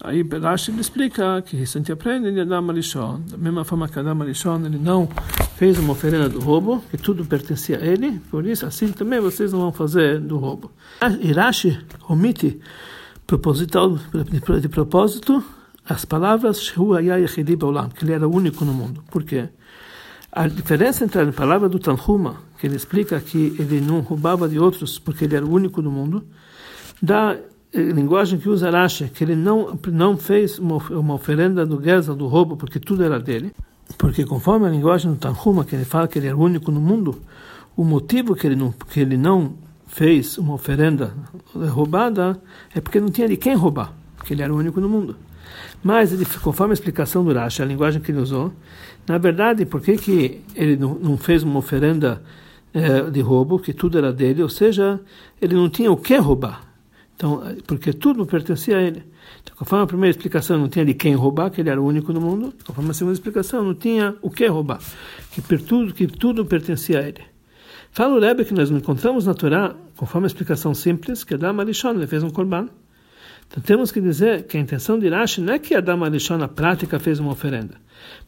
Aí 0.00 0.22
Rashi 0.22 0.72
explica 0.80 1.40
que 1.42 1.62
a 1.62 1.64
gente 1.64 1.92
aprende 1.92 2.32
de 2.32 2.40
Adam 2.40 2.70
Alishon, 2.70 3.20
da 3.30 3.36
mesma 3.36 3.64
forma 3.64 3.88
que 3.88 3.98
Adam 3.98 4.20
Alishon 4.22 4.66
ele 4.66 4.78
não 4.78 5.08
fez 5.56 5.78
uma 5.78 5.92
oferenda 5.92 6.28
do 6.28 6.40
roubo, 6.40 6.82
que 6.90 6.96
tudo 6.96 7.24
pertencia 7.24 7.78
a 7.78 7.86
ele, 7.86 8.20
por 8.30 8.44
isso 8.44 8.66
assim 8.66 8.88
também 8.88 9.20
vocês 9.20 9.52
não 9.52 9.60
vão 9.60 9.72
fazer 9.72 10.18
do 10.18 10.38
roubo. 10.38 10.72
E 11.20 11.32
Rashi 11.32 11.78
omite 12.08 12.60
proposital, 13.26 13.98
de 14.60 14.68
propósito 14.68 15.42
as 15.88 16.04
palavras 16.04 16.70
que 16.70 18.04
ele 18.04 18.12
era 18.12 18.28
único 18.28 18.64
no 18.64 18.72
mundo. 18.72 19.04
Por 19.10 19.24
quê? 19.24 19.48
A 20.30 20.48
diferença 20.48 21.04
entre 21.04 21.20
a 21.20 21.32
palavra 21.32 21.68
do 21.68 21.78
Tanhuma, 21.78 22.36
que 22.58 22.66
ele 22.66 22.76
explica 22.76 23.20
que 23.20 23.54
ele 23.58 23.80
não 23.80 24.00
roubava 24.00 24.48
de 24.48 24.58
outros 24.58 24.98
porque 24.98 25.24
ele 25.24 25.36
era 25.36 25.44
o 25.44 25.52
único 25.52 25.82
no 25.82 25.90
mundo, 25.90 26.24
da 27.00 27.36
linguagem 27.74 28.38
que 28.38 28.48
usa 28.48 28.70
Rashi, 28.70 29.08
que 29.08 29.24
ele 29.24 29.34
não 29.34 29.78
não 29.90 30.16
fez 30.16 30.58
uma, 30.58 30.76
uma 30.76 31.14
oferenda 31.14 31.64
do 31.64 31.82
Gezel, 31.82 32.14
do 32.14 32.26
roubo, 32.26 32.56
porque 32.56 32.78
tudo 32.78 33.02
era 33.02 33.18
dele, 33.18 33.52
porque 33.96 34.24
conforme 34.24 34.66
a 34.66 34.70
linguagem 34.70 35.10
do 35.10 35.16
Tanhuma, 35.16 35.64
que 35.64 35.74
ele 35.74 35.84
fala 35.84 36.06
que 36.06 36.18
ele 36.18 36.32
o 36.32 36.38
único 36.38 36.70
no 36.70 36.80
mundo, 36.80 37.20
o 37.76 37.84
motivo 37.84 38.34
que 38.34 38.46
ele 38.46 38.56
não 38.56 38.72
que 38.72 39.00
ele 39.00 39.16
não 39.16 39.54
fez 39.86 40.38
uma 40.38 40.54
oferenda 40.54 41.12
roubada 41.54 42.40
é 42.74 42.80
porque 42.80 43.00
não 43.00 43.10
tinha 43.10 43.28
de 43.28 43.36
quem 43.36 43.54
roubar, 43.54 43.92
porque 44.16 44.34
ele 44.34 44.42
era 44.42 44.52
o 44.52 44.56
único 44.56 44.80
no 44.80 44.88
mundo. 44.88 45.16
Mas, 45.82 46.12
ele, 46.12 46.24
conforme 46.24 46.72
a 46.72 46.74
explicação 46.74 47.24
do 47.24 47.32
Rashi, 47.32 47.60
a 47.60 47.64
linguagem 47.64 48.00
que 48.00 48.12
ele 48.12 48.20
usou, 48.20 48.52
na 49.06 49.18
verdade, 49.18 49.66
por 49.66 49.80
que, 49.80 49.96
que 49.96 50.40
ele 50.54 50.76
não, 50.76 50.94
não 50.94 51.18
fez 51.18 51.42
uma 51.42 51.58
oferenda 51.58 52.22
eh, 52.72 53.10
de 53.10 53.20
roubo, 53.20 53.58
que 53.58 53.72
tudo 53.72 53.98
era 53.98 54.12
dele, 54.12 54.42
ou 54.42 54.48
seja, 54.48 55.00
ele 55.40 55.54
não 55.54 55.68
tinha 55.68 55.90
o 55.90 55.96
que 55.96 56.16
roubar. 56.16 56.71
Então, 57.22 57.40
porque 57.68 57.92
tudo 57.92 58.26
pertencia 58.26 58.76
a 58.76 58.82
ele. 58.82 59.04
Então, 59.44 59.54
conforme 59.56 59.84
a 59.84 59.86
primeira 59.86 60.10
explicação 60.10 60.58
não 60.58 60.68
tinha 60.68 60.84
de 60.84 60.92
quem 60.92 61.14
roubar, 61.14 61.50
que 61.50 61.60
ele 61.60 61.70
era 61.70 61.80
o 61.80 61.86
único 61.86 62.12
no 62.12 62.20
mundo, 62.20 62.52
conforme 62.66 62.90
a 62.90 62.94
segunda 62.94 63.12
explicação 63.12 63.62
não 63.62 63.74
tinha 63.76 64.16
o 64.20 64.28
que 64.28 64.44
roubar, 64.48 64.80
que 65.30 65.40
tudo, 65.58 65.94
que 65.94 66.08
tudo 66.08 66.44
pertencia 66.44 66.98
a 66.98 67.02
ele. 67.02 67.20
Fala 67.92 68.16
o 68.16 68.18
Rebbe 68.18 68.44
que 68.44 68.52
nós 68.52 68.72
encontramos 68.72 69.24
na 69.24 69.34
Torá, 69.34 69.72
conforme 69.96 70.24
a 70.24 70.26
explicação 70.26 70.74
simples, 70.74 71.22
que 71.22 71.34
Adam 71.34 71.60
Arishon 71.60 71.90
ele 71.90 72.08
fez 72.08 72.24
um 72.24 72.30
korban. 72.30 72.68
Então 73.46 73.62
temos 73.62 73.92
que 73.92 74.00
dizer 74.00 74.42
que 74.48 74.56
a 74.56 74.60
intenção 74.60 74.98
de 74.98 75.08
Rashi 75.08 75.40
não 75.42 75.52
é 75.52 75.60
que 75.60 75.76
Adam 75.76 76.02
Arishon 76.02 76.38
na 76.38 76.48
prática 76.48 76.98
fez 76.98 77.20
uma 77.20 77.30
oferenda, 77.30 77.76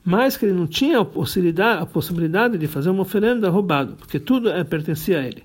mas 0.04 0.36
que 0.36 0.46
ele 0.46 0.52
não 0.52 0.68
tinha 0.68 1.00
a 1.00 1.04
possibilidade, 1.04 1.82
a 1.82 1.86
possibilidade 1.86 2.58
de 2.58 2.68
fazer 2.68 2.90
uma 2.90 3.02
oferenda 3.02 3.48
roubado, 3.48 3.96
porque 3.96 4.20
tudo 4.20 4.50
é, 4.50 4.62
pertencia 4.62 5.18
a 5.18 5.26
ele. 5.26 5.42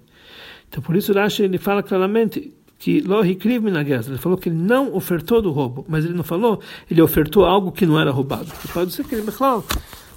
Então 0.67 0.83
por 0.83 0.95
isso 0.95 1.13
Rashi 1.13 1.43
ele 1.43 1.57
fala 1.57 1.81
claramente 1.81 2.53
que 2.79 3.01
lo 3.01 3.23
hikriv 3.23 3.67
Ele 3.67 4.17
falou 4.17 4.37
que 4.37 4.47
ele 4.47 4.55
não 4.55 4.95
ofertou 4.95 5.41
do 5.41 5.51
roubo, 5.51 5.85
mas 5.87 6.05
ele 6.05 6.13
não 6.13 6.23
falou, 6.23 6.61
ele 6.89 7.01
ofertou 7.01 7.45
algo 7.45 7.71
que 7.71 7.85
não 7.85 7.99
era 7.99 8.09
roubado. 8.09 8.51
pode 8.73 8.93
ser 8.93 9.03
que 9.03 9.13
ele, 9.13 9.23
Bechlal, 9.23 9.63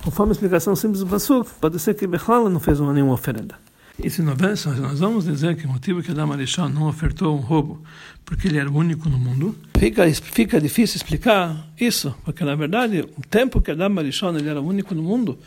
conforme 0.04 0.30
a 0.30 0.34
explicação 0.34 0.76
simples 0.76 1.00
do 1.00 1.06
Pasuk, 1.08 1.50
pode 1.60 1.78
ser 1.80 1.94
que 1.94 2.06
Bechlal 2.06 2.48
não 2.48 2.60
fez 2.60 2.78
uma, 2.78 2.92
nenhuma 2.92 3.14
oferenda. 3.14 3.56
E 4.02 4.08
se 4.08 4.22
não 4.22 4.34
nós 4.80 5.00
vamos 5.00 5.26
dizer 5.26 5.54
que 5.56 5.66
o 5.66 5.68
motivo 5.68 6.02
que 6.02 6.10
Adam 6.10 6.32
Arishon 6.32 6.68
não 6.68 6.88
ofertou 6.88 7.36
um 7.36 7.40
roubo 7.40 7.82
porque 8.24 8.48
ele 8.48 8.58
era 8.58 8.70
o 8.70 8.74
único 8.74 9.08
no 9.08 9.18
mundo, 9.18 9.54
fica, 9.76 10.10
fica 10.14 10.60
difícil 10.60 10.96
explicar 10.96 11.68
isso, 11.78 12.14
porque 12.24 12.42
na 12.42 12.54
verdade 12.54 13.00
o 13.16 13.20
tempo 13.28 13.60
que 13.60 13.70
Adam 13.70 13.98
Arishon 13.98 14.34
ele 14.36 14.48
era 14.48 14.60
o 14.60 14.66
único 14.66 14.94
no 14.94 15.02
mundo 15.02 15.38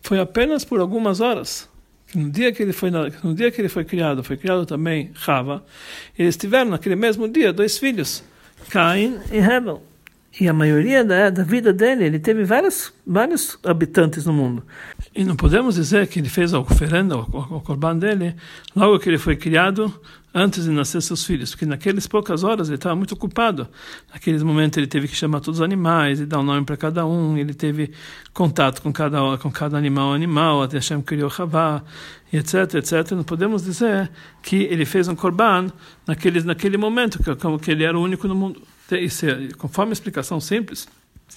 foi 0.00 0.18
apenas 0.18 0.64
por 0.64 0.80
algumas 0.80 1.20
horas 1.20 1.68
no 2.14 2.30
dia 2.30 2.52
que 2.52 2.62
ele 2.62 2.72
foi 2.72 2.90
no 2.90 3.34
dia 3.34 3.50
que 3.50 3.60
ele 3.60 3.68
foi 3.68 3.84
criado 3.84 4.22
foi 4.22 4.36
criado 4.36 4.66
também 4.66 5.10
Rava 5.14 5.64
eles 6.18 6.36
tiveram 6.36 6.70
naquele 6.70 6.96
mesmo 6.96 7.28
dia 7.28 7.52
dois 7.52 7.78
filhos 7.78 8.22
Cain 8.70 9.18
e 9.30 9.38
Hebel 9.38 9.82
e 10.40 10.48
a 10.48 10.52
maioria 10.52 11.04
da, 11.04 11.30
da 11.30 11.42
vida 11.42 11.72
dele 11.72 12.04
ele 12.04 12.18
teve 12.18 12.44
vários 12.44 12.92
vários 13.06 13.58
habitantes 13.64 14.26
no 14.26 14.32
mundo 14.32 14.64
e 15.14 15.24
não 15.24 15.36
podemos 15.36 15.74
dizer 15.74 16.06
que 16.06 16.18
ele 16.18 16.28
fez 16.28 16.54
a 16.54 16.58
oferenda 16.58 17.16
o, 17.16 17.60
corban 17.60 17.96
dele 17.98 18.34
logo 18.74 18.98
que 18.98 19.08
ele 19.08 19.18
foi 19.18 19.36
criado 19.36 19.92
antes 20.34 20.64
de 20.64 20.70
nascer 20.70 21.02
seus 21.02 21.24
filhos, 21.24 21.50
porque 21.50 21.66
naquelas 21.66 22.06
poucas 22.06 22.42
horas 22.42 22.68
ele 22.68 22.76
estava 22.76 22.96
muito 22.96 23.12
ocupado. 23.12 23.68
Naqueles 24.10 24.42
momentos 24.42 24.78
ele 24.78 24.86
teve 24.86 25.06
que 25.06 25.14
chamar 25.14 25.40
todos 25.40 25.60
os 25.60 25.64
animais 25.64 26.20
e 26.20 26.26
dar 26.26 26.38
um 26.38 26.42
nome 26.42 26.64
para 26.64 26.76
cada 26.78 27.04
um, 27.04 27.36
ele 27.36 27.52
teve 27.52 27.90
contato 28.32 28.80
com 28.80 28.90
cada 28.90 29.36
com 29.36 29.50
cada 29.50 29.76
animal 29.76 30.14
animal, 30.14 30.62
até 30.62 30.78
Hashem 30.78 31.02
criou 31.02 31.30
Havá, 31.36 31.82
etc, 32.32 32.76
etc. 32.76 33.12
Não 33.12 33.24
podemos 33.24 33.62
dizer 33.62 34.10
que 34.42 34.56
ele 34.56 34.86
fez 34.86 35.08
um 35.08 35.14
korban 35.14 35.70
naquele 36.06 36.42
naquele 36.42 36.78
momento, 36.78 37.18
que 37.22 37.58
que 37.60 37.70
ele 37.70 37.84
era 37.84 37.98
o 37.98 38.02
único 38.02 38.26
no 38.26 38.34
mundo. 38.34 38.62
Isso, 38.90 39.26
conforme 39.58 39.90
a 39.90 39.94
explicação 39.94 40.40
simples, 40.40 40.86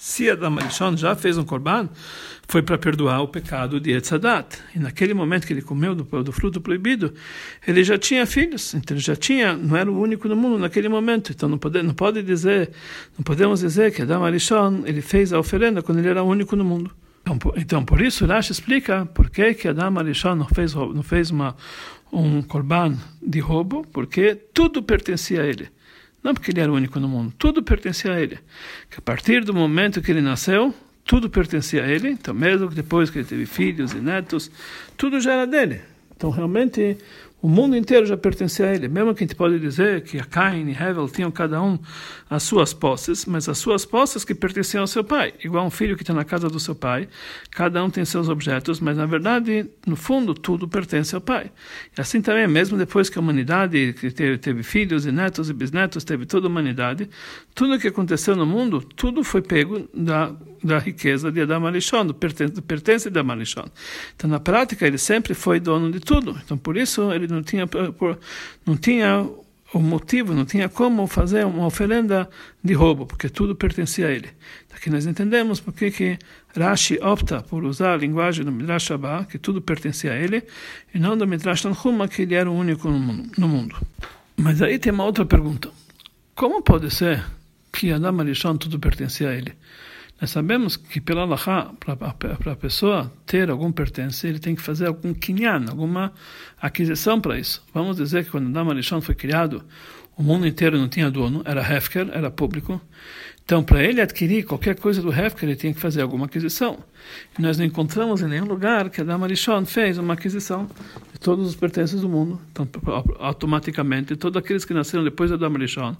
se 0.00 0.30
Adam 0.30 0.58
Arishon 0.58 0.96
já 0.96 1.16
fez 1.16 1.36
um 1.38 1.44
korban, 1.44 1.88
foi 2.46 2.62
para 2.62 2.78
perdoar 2.78 3.22
o 3.22 3.28
pecado 3.28 3.80
de 3.80 3.92
Etzadat. 3.92 4.58
E 4.74 4.78
naquele 4.78 5.14
momento 5.14 5.46
que 5.46 5.52
ele 5.52 5.62
comeu 5.62 5.94
do, 5.94 6.04
do, 6.22 6.32
fruto 6.32 6.60
proibido, 6.60 7.12
ele 7.66 7.82
já 7.82 7.98
tinha 7.98 8.24
filhos, 8.26 8.74
então 8.74 8.96
ele 8.96 9.02
já 9.02 9.16
tinha, 9.16 9.56
não 9.56 9.76
era 9.76 9.90
o 9.90 10.00
único 10.00 10.28
no 10.28 10.36
mundo 10.36 10.58
naquele 10.58 10.88
momento. 10.88 11.32
Então 11.32 11.48
não 11.48 11.58
pode, 11.58 11.82
não 11.82 11.94
pode 11.94 12.22
dizer, 12.22 12.70
não 13.18 13.24
podemos 13.24 13.60
dizer 13.60 13.92
que 13.92 14.02
Adam 14.02 14.24
Arishon 14.24 14.82
ele 14.84 15.00
fez 15.00 15.32
a 15.32 15.38
oferenda 15.38 15.82
quando 15.82 15.98
ele 15.98 16.08
era 16.08 16.22
o 16.22 16.28
único 16.28 16.54
no 16.54 16.64
mundo. 16.64 16.94
Então, 17.22 17.38
por, 17.38 17.58
então, 17.58 17.84
por 17.84 18.00
isso, 18.00 18.24
Rashi 18.24 18.52
explica 18.52 19.04
por 19.06 19.28
que, 19.28 19.54
que 19.54 19.66
Adam 19.66 19.98
Arishon 19.98 20.36
não 20.36 20.46
fez, 20.46 20.74
não 20.74 21.02
fez 21.02 21.30
uma, 21.32 21.56
um 22.12 22.40
korban 22.42 22.96
de 23.20 23.40
roubo, 23.40 23.84
porque 23.92 24.36
tudo 24.54 24.82
pertencia 24.82 25.42
a 25.42 25.46
ele. 25.46 25.68
Não 26.26 26.34
porque 26.34 26.50
ele 26.50 26.58
era 26.58 26.72
único 26.72 26.98
no 26.98 27.06
mundo, 27.06 27.32
tudo 27.38 27.62
pertencia 27.62 28.12
a 28.12 28.20
ele. 28.20 28.36
Que 28.90 28.98
a 28.98 29.00
partir 29.00 29.44
do 29.44 29.54
momento 29.54 30.02
que 30.02 30.10
ele 30.10 30.20
nasceu, 30.20 30.74
tudo 31.04 31.30
pertencia 31.30 31.84
a 31.84 31.88
ele, 31.88 32.08
então 32.08 32.34
mesmo 32.34 32.66
depois 32.66 33.10
que 33.10 33.18
ele 33.18 33.28
teve 33.28 33.46
filhos 33.46 33.92
e 33.92 33.98
netos, 33.98 34.50
tudo 34.96 35.20
já 35.20 35.34
era 35.34 35.46
dele. 35.46 35.82
Então 36.16 36.30
realmente 36.30 36.98
o 37.46 37.48
mundo 37.48 37.76
inteiro 37.76 38.04
já 38.04 38.16
pertencia 38.16 38.66
a 38.66 38.74
ele. 38.74 38.88
Mesmo 38.88 39.14
que 39.14 39.22
a 39.22 39.24
gente 39.24 39.36
pode 39.36 39.60
dizer 39.60 40.02
que 40.02 40.18
a 40.18 40.24
Cain 40.24 40.68
e 40.68 40.72
Hevel 40.72 41.08
tinham 41.08 41.30
cada 41.30 41.62
um 41.62 41.78
as 42.28 42.42
suas 42.42 42.74
posses, 42.74 43.24
mas 43.24 43.48
as 43.48 43.56
suas 43.56 43.84
posses 43.84 44.24
que 44.24 44.34
pertenciam 44.34 44.80
ao 44.80 44.88
seu 44.88 45.04
pai. 45.04 45.32
Igual 45.44 45.64
um 45.64 45.70
filho 45.70 45.94
que 45.94 46.02
está 46.02 46.12
na 46.12 46.24
casa 46.24 46.48
do 46.48 46.58
seu 46.58 46.74
pai, 46.74 47.08
cada 47.52 47.84
um 47.84 47.88
tem 47.88 48.04
seus 48.04 48.28
objetos, 48.28 48.80
mas 48.80 48.96
na 48.96 49.06
verdade, 49.06 49.70
no 49.86 49.94
fundo, 49.94 50.34
tudo 50.34 50.66
pertence 50.66 51.14
ao 51.14 51.20
pai. 51.20 51.52
E 51.96 52.00
assim 52.00 52.20
também, 52.20 52.48
mesmo 52.48 52.76
depois 52.76 53.08
que 53.08 53.16
a 53.16 53.20
humanidade 53.22 53.92
teve, 53.92 54.38
teve 54.38 54.64
filhos 54.64 55.06
e 55.06 55.12
netos 55.12 55.48
e 55.48 55.52
bisnetos, 55.52 56.02
teve 56.02 56.26
toda 56.26 56.48
a 56.48 56.50
humanidade, 56.50 57.08
tudo 57.54 57.74
o 57.74 57.78
que 57.78 57.86
aconteceu 57.86 58.34
no 58.34 58.44
mundo, 58.44 58.80
tudo 58.80 59.22
foi 59.22 59.40
pego 59.40 59.88
da 59.94 60.34
da 60.66 60.78
riqueza 60.78 61.32
de 61.32 61.40
Adam 61.40 61.66
Arishon, 61.66 62.06
do 62.06 62.14
pertence, 62.14 62.60
pertence 62.60 63.10
de 63.10 63.18
Adam 63.18 63.32
Arishon. 63.32 63.64
Então, 64.14 64.28
na 64.28 64.40
prática, 64.40 64.86
ele 64.86 64.98
sempre 64.98 65.34
foi 65.34 65.60
dono 65.60 65.90
de 65.90 66.00
tudo. 66.00 66.38
Então, 66.44 66.58
por 66.58 66.76
isso, 66.76 67.12
ele 67.12 67.26
não 67.26 67.42
tinha, 67.42 67.68
não 68.66 68.76
tinha 68.76 69.26
o 69.72 69.78
motivo, 69.80 70.34
não 70.34 70.44
tinha 70.44 70.68
como 70.68 71.06
fazer 71.06 71.44
uma 71.44 71.66
oferenda 71.66 72.28
de 72.62 72.72
roubo, 72.72 73.06
porque 73.06 73.28
tudo 73.28 73.54
pertencia 73.54 74.08
a 74.08 74.10
ele. 74.10 74.28
Aqui 74.74 74.90
nós 74.90 75.06
entendemos 75.06 75.58
porque 75.58 75.90
que 75.90 76.18
Rashi 76.54 76.98
opta 77.02 77.42
por 77.42 77.64
usar 77.64 77.94
a 77.94 77.96
linguagem 77.96 78.44
do 78.44 78.52
Midrash 78.52 78.90
Abba, 78.90 79.24
que 79.24 79.38
tudo 79.38 79.60
pertencia 79.60 80.12
a 80.12 80.16
ele, 80.16 80.44
e 80.94 80.98
não 80.98 81.16
do 81.16 81.26
Midrash 81.26 81.62
Tanhuma, 81.62 82.06
que 82.08 82.22
ele 82.22 82.34
era 82.34 82.50
o 82.50 82.54
único 82.54 82.88
no 82.88 83.48
mundo. 83.48 83.76
Mas 84.36 84.60
aí 84.60 84.78
tem 84.78 84.92
uma 84.92 85.04
outra 85.04 85.24
pergunta. 85.24 85.70
Como 86.34 86.62
pode 86.62 86.94
ser 86.94 87.24
que 87.72 87.90
Adam 87.90 88.20
Arishon 88.20 88.56
tudo 88.56 88.78
pertencia 88.78 89.30
a 89.30 89.34
ele? 89.34 89.52
Nós 90.20 90.30
sabemos 90.30 90.76
que 90.76 91.00
pela 91.00 91.22
Allahá, 91.22 91.72
para 91.78 92.52
a 92.52 92.56
pessoa 92.56 93.12
ter 93.26 93.50
algum 93.50 93.70
pertence, 93.70 94.26
ele 94.26 94.38
tem 94.38 94.54
que 94.54 94.62
fazer 94.62 94.86
algum 94.86 95.12
kinyan, 95.12 95.66
alguma 95.68 96.12
aquisição 96.60 97.20
para 97.20 97.38
isso. 97.38 97.62
Vamos 97.74 97.98
dizer 97.98 98.24
que 98.24 98.30
quando 98.30 98.48
Adam 98.48 98.70
Arishon 98.70 99.02
foi 99.02 99.14
criado, 99.14 99.62
o 100.16 100.22
mundo 100.22 100.46
inteiro 100.46 100.78
não 100.78 100.88
tinha 100.88 101.10
dono, 101.10 101.42
era 101.44 101.60
Hefker, 101.60 102.08
era 102.12 102.30
público. 102.30 102.80
Então, 103.44 103.62
para 103.62 103.84
ele 103.84 104.00
adquirir 104.00 104.44
qualquer 104.44 104.74
coisa 104.76 105.02
do 105.02 105.12
Hefker, 105.12 105.48
ele 105.48 105.54
tinha 105.54 105.72
que 105.74 105.80
fazer 105.80 106.00
alguma 106.00 106.24
aquisição. 106.24 106.78
E 107.38 107.42
nós 107.42 107.58
não 107.58 107.66
encontramos 107.66 108.22
em 108.22 108.26
nenhum 108.26 108.46
lugar 108.46 108.88
que 108.88 109.02
Adam 109.02 109.22
Arishon 109.22 109.66
fez 109.66 109.98
uma 109.98 110.14
aquisição 110.14 110.66
todos 111.18 111.46
os 111.46 111.56
pertences 111.56 112.00
do 112.00 112.08
mundo. 112.08 112.40
Então, 112.52 112.68
automaticamente, 113.18 114.16
todos 114.16 114.38
aqueles 114.38 114.64
que 114.64 114.74
nasceram 114.74 115.04
depois 115.04 115.30
de 115.30 115.34
Adam 115.34 115.54
Arishon, 115.54 115.96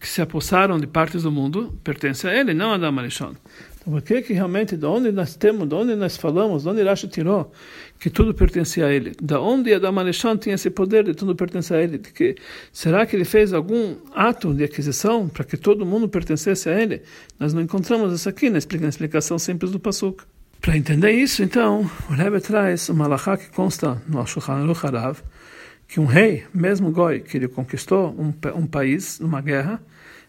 que 0.00 0.08
se 0.08 0.20
apossaram 0.20 0.78
de 0.78 0.86
partes 0.86 1.22
do 1.22 1.32
mundo, 1.32 1.78
pertencem 1.84 2.30
a 2.30 2.34
ele, 2.34 2.54
não 2.54 2.72
a 2.72 2.74
Adam 2.74 2.98
Arishon. 2.98 3.34
Por 3.86 4.02
que 4.02 4.20
que 4.20 4.32
realmente, 4.32 4.76
de 4.76 4.84
onde 4.84 5.12
nós 5.12 5.36
temos, 5.36 5.68
de 5.68 5.74
onde 5.76 5.94
nós 5.94 6.16
falamos, 6.16 6.64
de 6.64 6.68
onde 6.68 6.82
Rashi 6.82 7.06
tirou 7.06 7.52
que 8.00 8.10
tudo 8.10 8.34
pertencia 8.34 8.86
a 8.86 8.92
ele? 8.92 9.12
Da 9.22 9.40
onde 9.40 9.72
Adam 9.72 9.96
Alexandre 9.96 10.42
tinha 10.42 10.56
esse 10.56 10.68
poder 10.70 11.04
de 11.04 11.14
tudo 11.14 11.36
pertencer 11.36 11.76
a 11.76 11.82
ele? 11.82 11.98
De 11.98 12.12
que, 12.12 12.34
será 12.72 13.06
que 13.06 13.14
ele 13.14 13.24
fez 13.24 13.52
algum 13.52 13.94
ato 14.12 14.52
de 14.52 14.64
aquisição 14.64 15.28
para 15.28 15.44
que 15.44 15.56
todo 15.56 15.86
mundo 15.86 16.08
pertencesse 16.08 16.68
a 16.68 16.82
ele? 16.82 17.02
Nós 17.38 17.54
não 17.54 17.62
encontramos 17.62 18.12
isso 18.12 18.28
aqui 18.28 18.50
na 18.50 18.58
explicação 18.58 19.38
simples 19.38 19.70
do 19.70 19.78
Pasuk. 19.78 20.24
Para 20.60 20.76
entender 20.76 21.12
isso, 21.12 21.42
então, 21.42 21.88
o 22.08 22.12
Rebbe 22.12 22.40
traz 22.40 22.88
uma 22.88 23.04
alahá 23.04 23.36
que 23.36 23.48
consta 23.50 24.02
no 24.08 24.26
Shulchan 24.26 24.54
Aruch 24.54 24.84
Harav, 24.84 25.22
que 25.86 26.00
um 26.00 26.06
rei, 26.06 26.44
mesmo 26.52 26.90
Goi, 26.90 27.20
que 27.20 27.36
ele 27.36 27.48
conquistou 27.48 28.10
um, 28.18 28.34
um 28.54 28.66
país 28.66 29.20
numa 29.20 29.40
guerra, 29.40 29.80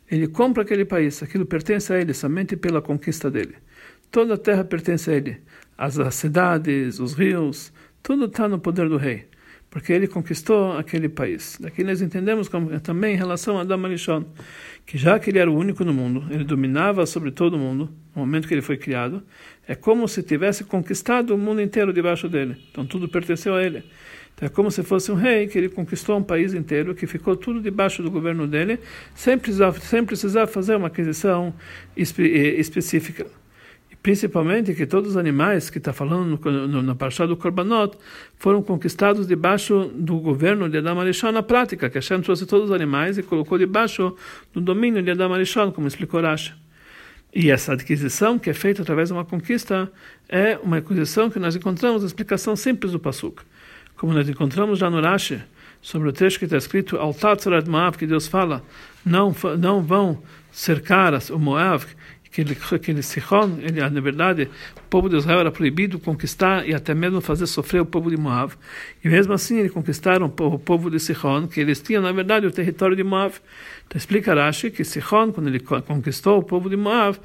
ele 0.09 0.27
compra 0.27 0.63
aquele 0.63 0.85
país, 0.85 1.21
aquilo 1.23 1.45
pertence 1.45 1.91
a 1.91 1.99
ele 1.99 2.13
somente 2.13 2.55
pela 2.55 2.81
conquista 2.81 3.29
dele. 3.29 3.55
Toda 4.11 4.35
a 4.35 4.37
terra 4.37 4.63
pertence 4.63 5.09
a 5.09 5.15
ele. 5.15 5.41
As, 5.77 5.99
as 5.99 6.15
cidades, 6.15 6.99
os 6.99 7.13
rios, 7.13 7.73
tudo 8.01 8.25
está 8.25 8.47
no 8.47 8.59
poder 8.59 8.87
do 8.87 8.97
rei, 8.97 9.27
porque 9.77 9.93
ele 9.93 10.07
conquistou 10.07 10.75
aquele 10.75 11.07
país. 11.07 11.55
Daqui 11.61 11.83
nós 11.83 12.01
entendemos 12.01 12.49
como, 12.49 12.79
também 12.79 13.13
em 13.13 13.15
relação 13.15 13.59
a 13.59 13.61
Adam 13.61 13.85
Arishon, 13.85 14.25
que 14.87 14.97
já 14.97 15.19
que 15.19 15.29
ele 15.29 15.37
era 15.37 15.51
o 15.51 15.55
único 15.55 15.85
no 15.85 15.93
mundo, 15.93 16.25
ele 16.31 16.43
dominava 16.43 17.05
sobre 17.05 17.29
todo 17.29 17.53
o 17.53 17.59
mundo, 17.59 17.87
no 18.15 18.21
momento 18.21 18.47
que 18.47 18.55
ele 18.55 18.63
foi 18.63 18.75
criado, 18.75 19.21
é 19.67 19.75
como 19.75 20.07
se 20.07 20.23
tivesse 20.23 20.63
conquistado 20.63 21.35
o 21.35 21.37
mundo 21.37 21.61
inteiro 21.61 21.93
debaixo 21.93 22.27
dele. 22.27 22.57
Então 22.71 22.87
tudo 22.87 23.07
pertenceu 23.07 23.53
a 23.53 23.61
ele. 23.61 23.83
Então 24.33 24.47
é 24.47 24.49
como 24.49 24.71
se 24.71 24.81
fosse 24.81 25.11
um 25.11 25.15
rei 25.15 25.45
que 25.45 25.59
ele 25.59 25.69
conquistou 25.69 26.17
um 26.17 26.23
país 26.23 26.55
inteiro, 26.55 26.95
que 26.95 27.05
ficou 27.05 27.35
tudo 27.35 27.61
debaixo 27.61 28.01
do 28.01 28.09
governo 28.09 28.47
dele, 28.47 28.79
sem 29.13 29.37
precisar, 29.37 29.73
sem 29.73 30.03
precisar 30.03 30.47
fazer 30.47 30.75
uma 30.75 30.87
aquisição 30.87 31.53
eh, 31.95 32.01
específica. 32.59 33.27
Principalmente 34.01 34.73
que 34.73 34.85
todos 34.85 35.11
os 35.11 35.17
animais 35.17 35.69
que 35.69 35.79
está 35.79 35.91
falando 35.91 36.39
no, 36.43 36.67
no, 36.67 36.81
na 36.81 36.95
Parashá 36.95 37.25
do 37.25 37.35
Korbanot 37.35 37.97
foram 38.37 38.61
conquistados 38.61 39.27
debaixo 39.27 39.91
do 39.93 40.17
governo 40.19 40.69
de 40.69 40.77
Adam 40.77 40.99
Arishon 40.99 41.31
na 41.31 41.43
prática, 41.43 41.89
que 41.89 41.97
Hashem 41.97 42.21
trouxe 42.21 42.45
todos 42.45 42.69
os 42.69 42.75
animais 42.75 43.17
e 43.17 43.23
colocou 43.23 43.57
debaixo 43.57 44.15
do 44.53 44.61
domínio 44.61 45.03
de 45.03 45.11
Adam 45.11 45.33
Arishon, 45.33 45.71
como 45.71 45.87
explicou 45.87 46.21
Rashi. 46.21 46.53
E 47.33 47.51
essa 47.51 47.73
aquisição, 47.73 48.39
que 48.39 48.49
é 48.49 48.53
feita 48.53 48.81
através 48.81 49.09
de 49.09 49.13
uma 49.13 49.25
conquista, 49.25 49.91
é 50.29 50.57
uma 50.63 50.77
aquisição 50.77 51.29
que 51.29 51.37
nós 51.37 51.55
encontramos 51.55 52.01
na 52.01 52.07
explicação 52.07 52.55
simples 52.55 52.93
do 52.93 52.99
Pasuk 52.99 53.43
como 53.97 54.13
nós 54.13 54.29
encontramos 54.29 54.79
já 54.79 54.89
no 54.89 55.01
Rashi, 55.01 55.41
sobre 55.81 56.07
o 56.09 56.13
texto 56.13 56.39
que 56.39 56.45
está 56.45 56.57
escrito 56.57 56.97
Al 56.97 57.13
Tatzarat 57.13 57.67
Moav, 57.67 57.97
que 57.97 58.07
Deus 58.07 58.27
fala, 58.27 58.63
não, 59.05 59.35
não 59.59 59.81
vão 59.81 60.21
cercar 60.51 61.13
o 61.31 61.39
Moav, 61.39 61.85
que 62.31 62.41
ele, 62.41 62.55
que 62.55 62.91
ele 62.91 63.01
Sichon, 63.01 63.57
ele, 63.61 63.81
na 63.89 64.01
verdade, 64.01 64.49
o 64.75 64.89
povo 64.89 65.09
de 65.09 65.17
Israel 65.17 65.39
era 65.39 65.51
proibido 65.51 65.99
conquistar 65.99 66.67
e 66.67 66.73
até 66.73 66.93
mesmo 66.93 67.21
fazer 67.21 67.47
sofrer 67.47 67.81
o 67.81 67.85
povo 67.85 68.09
de 68.09 68.17
Moab. 68.17 68.53
E 69.03 69.09
mesmo 69.09 69.33
assim, 69.33 69.59
eles 69.59 69.71
conquistaram 69.71 70.25
o 70.25 70.59
povo 70.59 70.89
de 70.89 70.99
Sichon, 70.99 71.47
que 71.47 71.59
eles 71.59 71.81
tinham, 71.81 72.01
na 72.01 72.11
verdade, 72.11 72.45
o 72.45 72.51
território 72.51 72.95
de 72.95 73.03
Moab. 73.03 73.33
Então 73.87 73.97
explica 73.97 74.33
Rashi 74.33 74.69
que 74.69 74.83
Sichon, 74.83 75.31
quando 75.31 75.47
ele 75.47 75.59
conquistou 75.59 76.39
o 76.39 76.43
povo 76.43 76.69
de 76.69 76.75
Moab, 76.75 77.17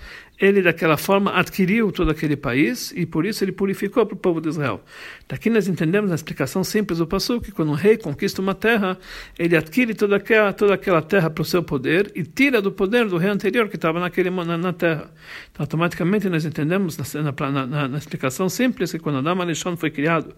ele 0.43 0.61
daquela 0.61 0.97
forma 0.97 1.31
adquiriu 1.33 1.93
todo 1.93 2.11
aquele 2.11 2.35
país 2.35 2.93
e 2.97 3.07
por 3.07 3.25
isso 3.25 3.45
ele 3.45 3.53
purificou 3.53 4.05
para 4.05 4.17
o 4.17 4.19
povo 4.19 4.41
de 4.41 4.49
Israel. 4.49 4.83
Daqui 5.29 5.49
nós 5.49 5.69
entendemos 5.69 6.11
na 6.11 6.17
explicação 6.17 6.65
simples 6.65 6.99
do 6.99 7.07
passo 7.07 7.41
que 7.41 7.53
quando 7.53 7.71
um 7.71 7.77
rei 7.77 7.97
conquista 7.97 8.43
uma 8.43 8.53
terra, 8.53 8.99
ele 9.39 9.57
adquire 9.57 9.95
toda 9.95 10.17
aquela, 10.17 10.53
toda 10.53 10.75
aquela 10.75 11.01
terra 11.01 11.31
para 11.31 11.43
o 11.43 11.45
seu 11.45 11.63
poder 11.63 12.11
e 12.17 12.25
tira 12.25 12.61
do 12.61 12.73
poder 12.73 13.07
do 13.07 13.19
rei 13.19 13.31
anterior 13.31 13.69
que 13.69 13.77
estava 13.77 14.01
naquele, 14.01 14.31
na, 14.31 14.59
na 14.59 14.73
terra. 14.73 15.13
Então 15.53 15.63
automaticamente 15.63 16.29
nós 16.29 16.45
entendemos 16.45 16.99
na, 16.99 17.23
na, 17.23 17.67
na, 17.67 17.89
na 17.89 17.99
explicação 17.99 18.49
simples 18.49 18.91
que 18.91 18.99
quando 18.99 19.19
Adam 19.19 19.41
Alishon 19.43 19.77
foi 19.77 19.93
criado, 19.93 20.35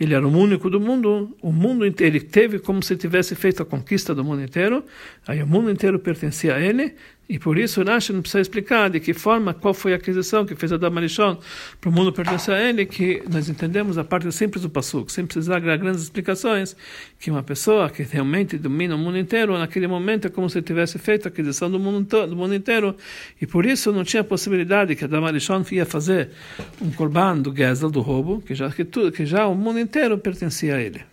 ele 0.00 0.14
era 0.14 0.26
o 0.26 0.34
único 0.34 0.70
do 0.70 0.80
mundo, 0.80 1.36
o 1.42 1.52
mundo 1.52 1.84
inteiro, 1.84 2.16
ele 2.16 2.24
teve 2.24 2.58
como 2.58 2.82
se 2.82 2.96
tivesse 2.96 3.34
feito 3.34 3.62
a 3.62 3.66
conquista 3.66 4.14
do 4.14 4.24
mundo 4.24 4.42
inteiro, 4.42 4.82
aí 5.26 5.42
o 5.42 5.46
mundo 5.46 5.70
inteiro 5.70 5.98
pertencia 5.98 6.54
a 6.54 6.60
ele, 6.60 6.94
e 7.28 7.38
por 7.38 7.56
isso 7.56 7.82
Rashi 7.82 8.12
não 8.12 8.20
precisa 8.20 8.40
explicar 8.40 8.90
de 8.90 9.00
que 9.00 9.14
forma, 9.14 9.54
qual 9.54 9.72
foi 9.72 9.92
a 9.92 9.96
aquisição 9.96 10.44
que 10.44 10.54
fez 10.54 10.72
Adam 10.72 10.96
Arishon 10.98 11.38
para 11.80 11.88
o 11.88 11.92
mundo 11.92 12.12
pertencer 12.12 12.52
a 12.52 12.60
ele, 12.60 12.84
que 12.84 13.22
nós 13.30 13.48
entendemos 13.48 13.96
a 13.96 14.04
parte 14.04 14.30
simples 14.32 14.62
do 14.62 14.68
Passuk, 14.68 15.10
sem 15.10 15.24
precisar 15.24 15.60
de 15.60 15.76
grandes 15.78 16.02
explicações, 16.02 16.76
que 17.18 17.30
uma 17.30 17.42
pessoa 17.42 17.88
que 17.88 18.02
realmente 18.02 18.58
domina 18.58 18.96
o 18.96 18.98
mundo 18.98 19.16
inteiro, 19.16 19.56
naquele 19.56 19.86
momento 19.86 20.26
é 20.26 20.30
como 20.30 20.50
se 20.50 20.60
tivesse 20.60 20.98
feito 20.98 21.26
a 21.26 21.28
aquisição 21.28 21.70
do 21.70 21.78
mundo, 21.78 22.26
do 22.26 22.36
mundo 22.36 22.54
inteiro, 22.54 22.94
e 23.40 23.46
por 23.46 23.64
isso 23.64 23.92
não 23.92 24.04
tinha 24.04 24.24
possibilidade 24.24 24.94
que 24.96 25.04
Adam 25.04 25.24
Arishon 25.24 25.64
ia 25.70 25.86
fazer 25.86 26.30
um 26.80 26.90
korban 26.90 27.38
do 27.38 27.54
Gezel, 27.54 27.90
do 27.90 28.00
roubo, 28.00 28.42
que 28.42 28.54
já, 28.54 28.68
que, 28.70 28.84
tudo, 28.84 29.12
que 29.12 29.24
já 29.24 29.46
o 29.46 29.54
mundo 29.54 29.78
inteiro 29.78 30.18
pertencia 30.18 30.76
a 30.76 30.80
ele. 30.80 31.11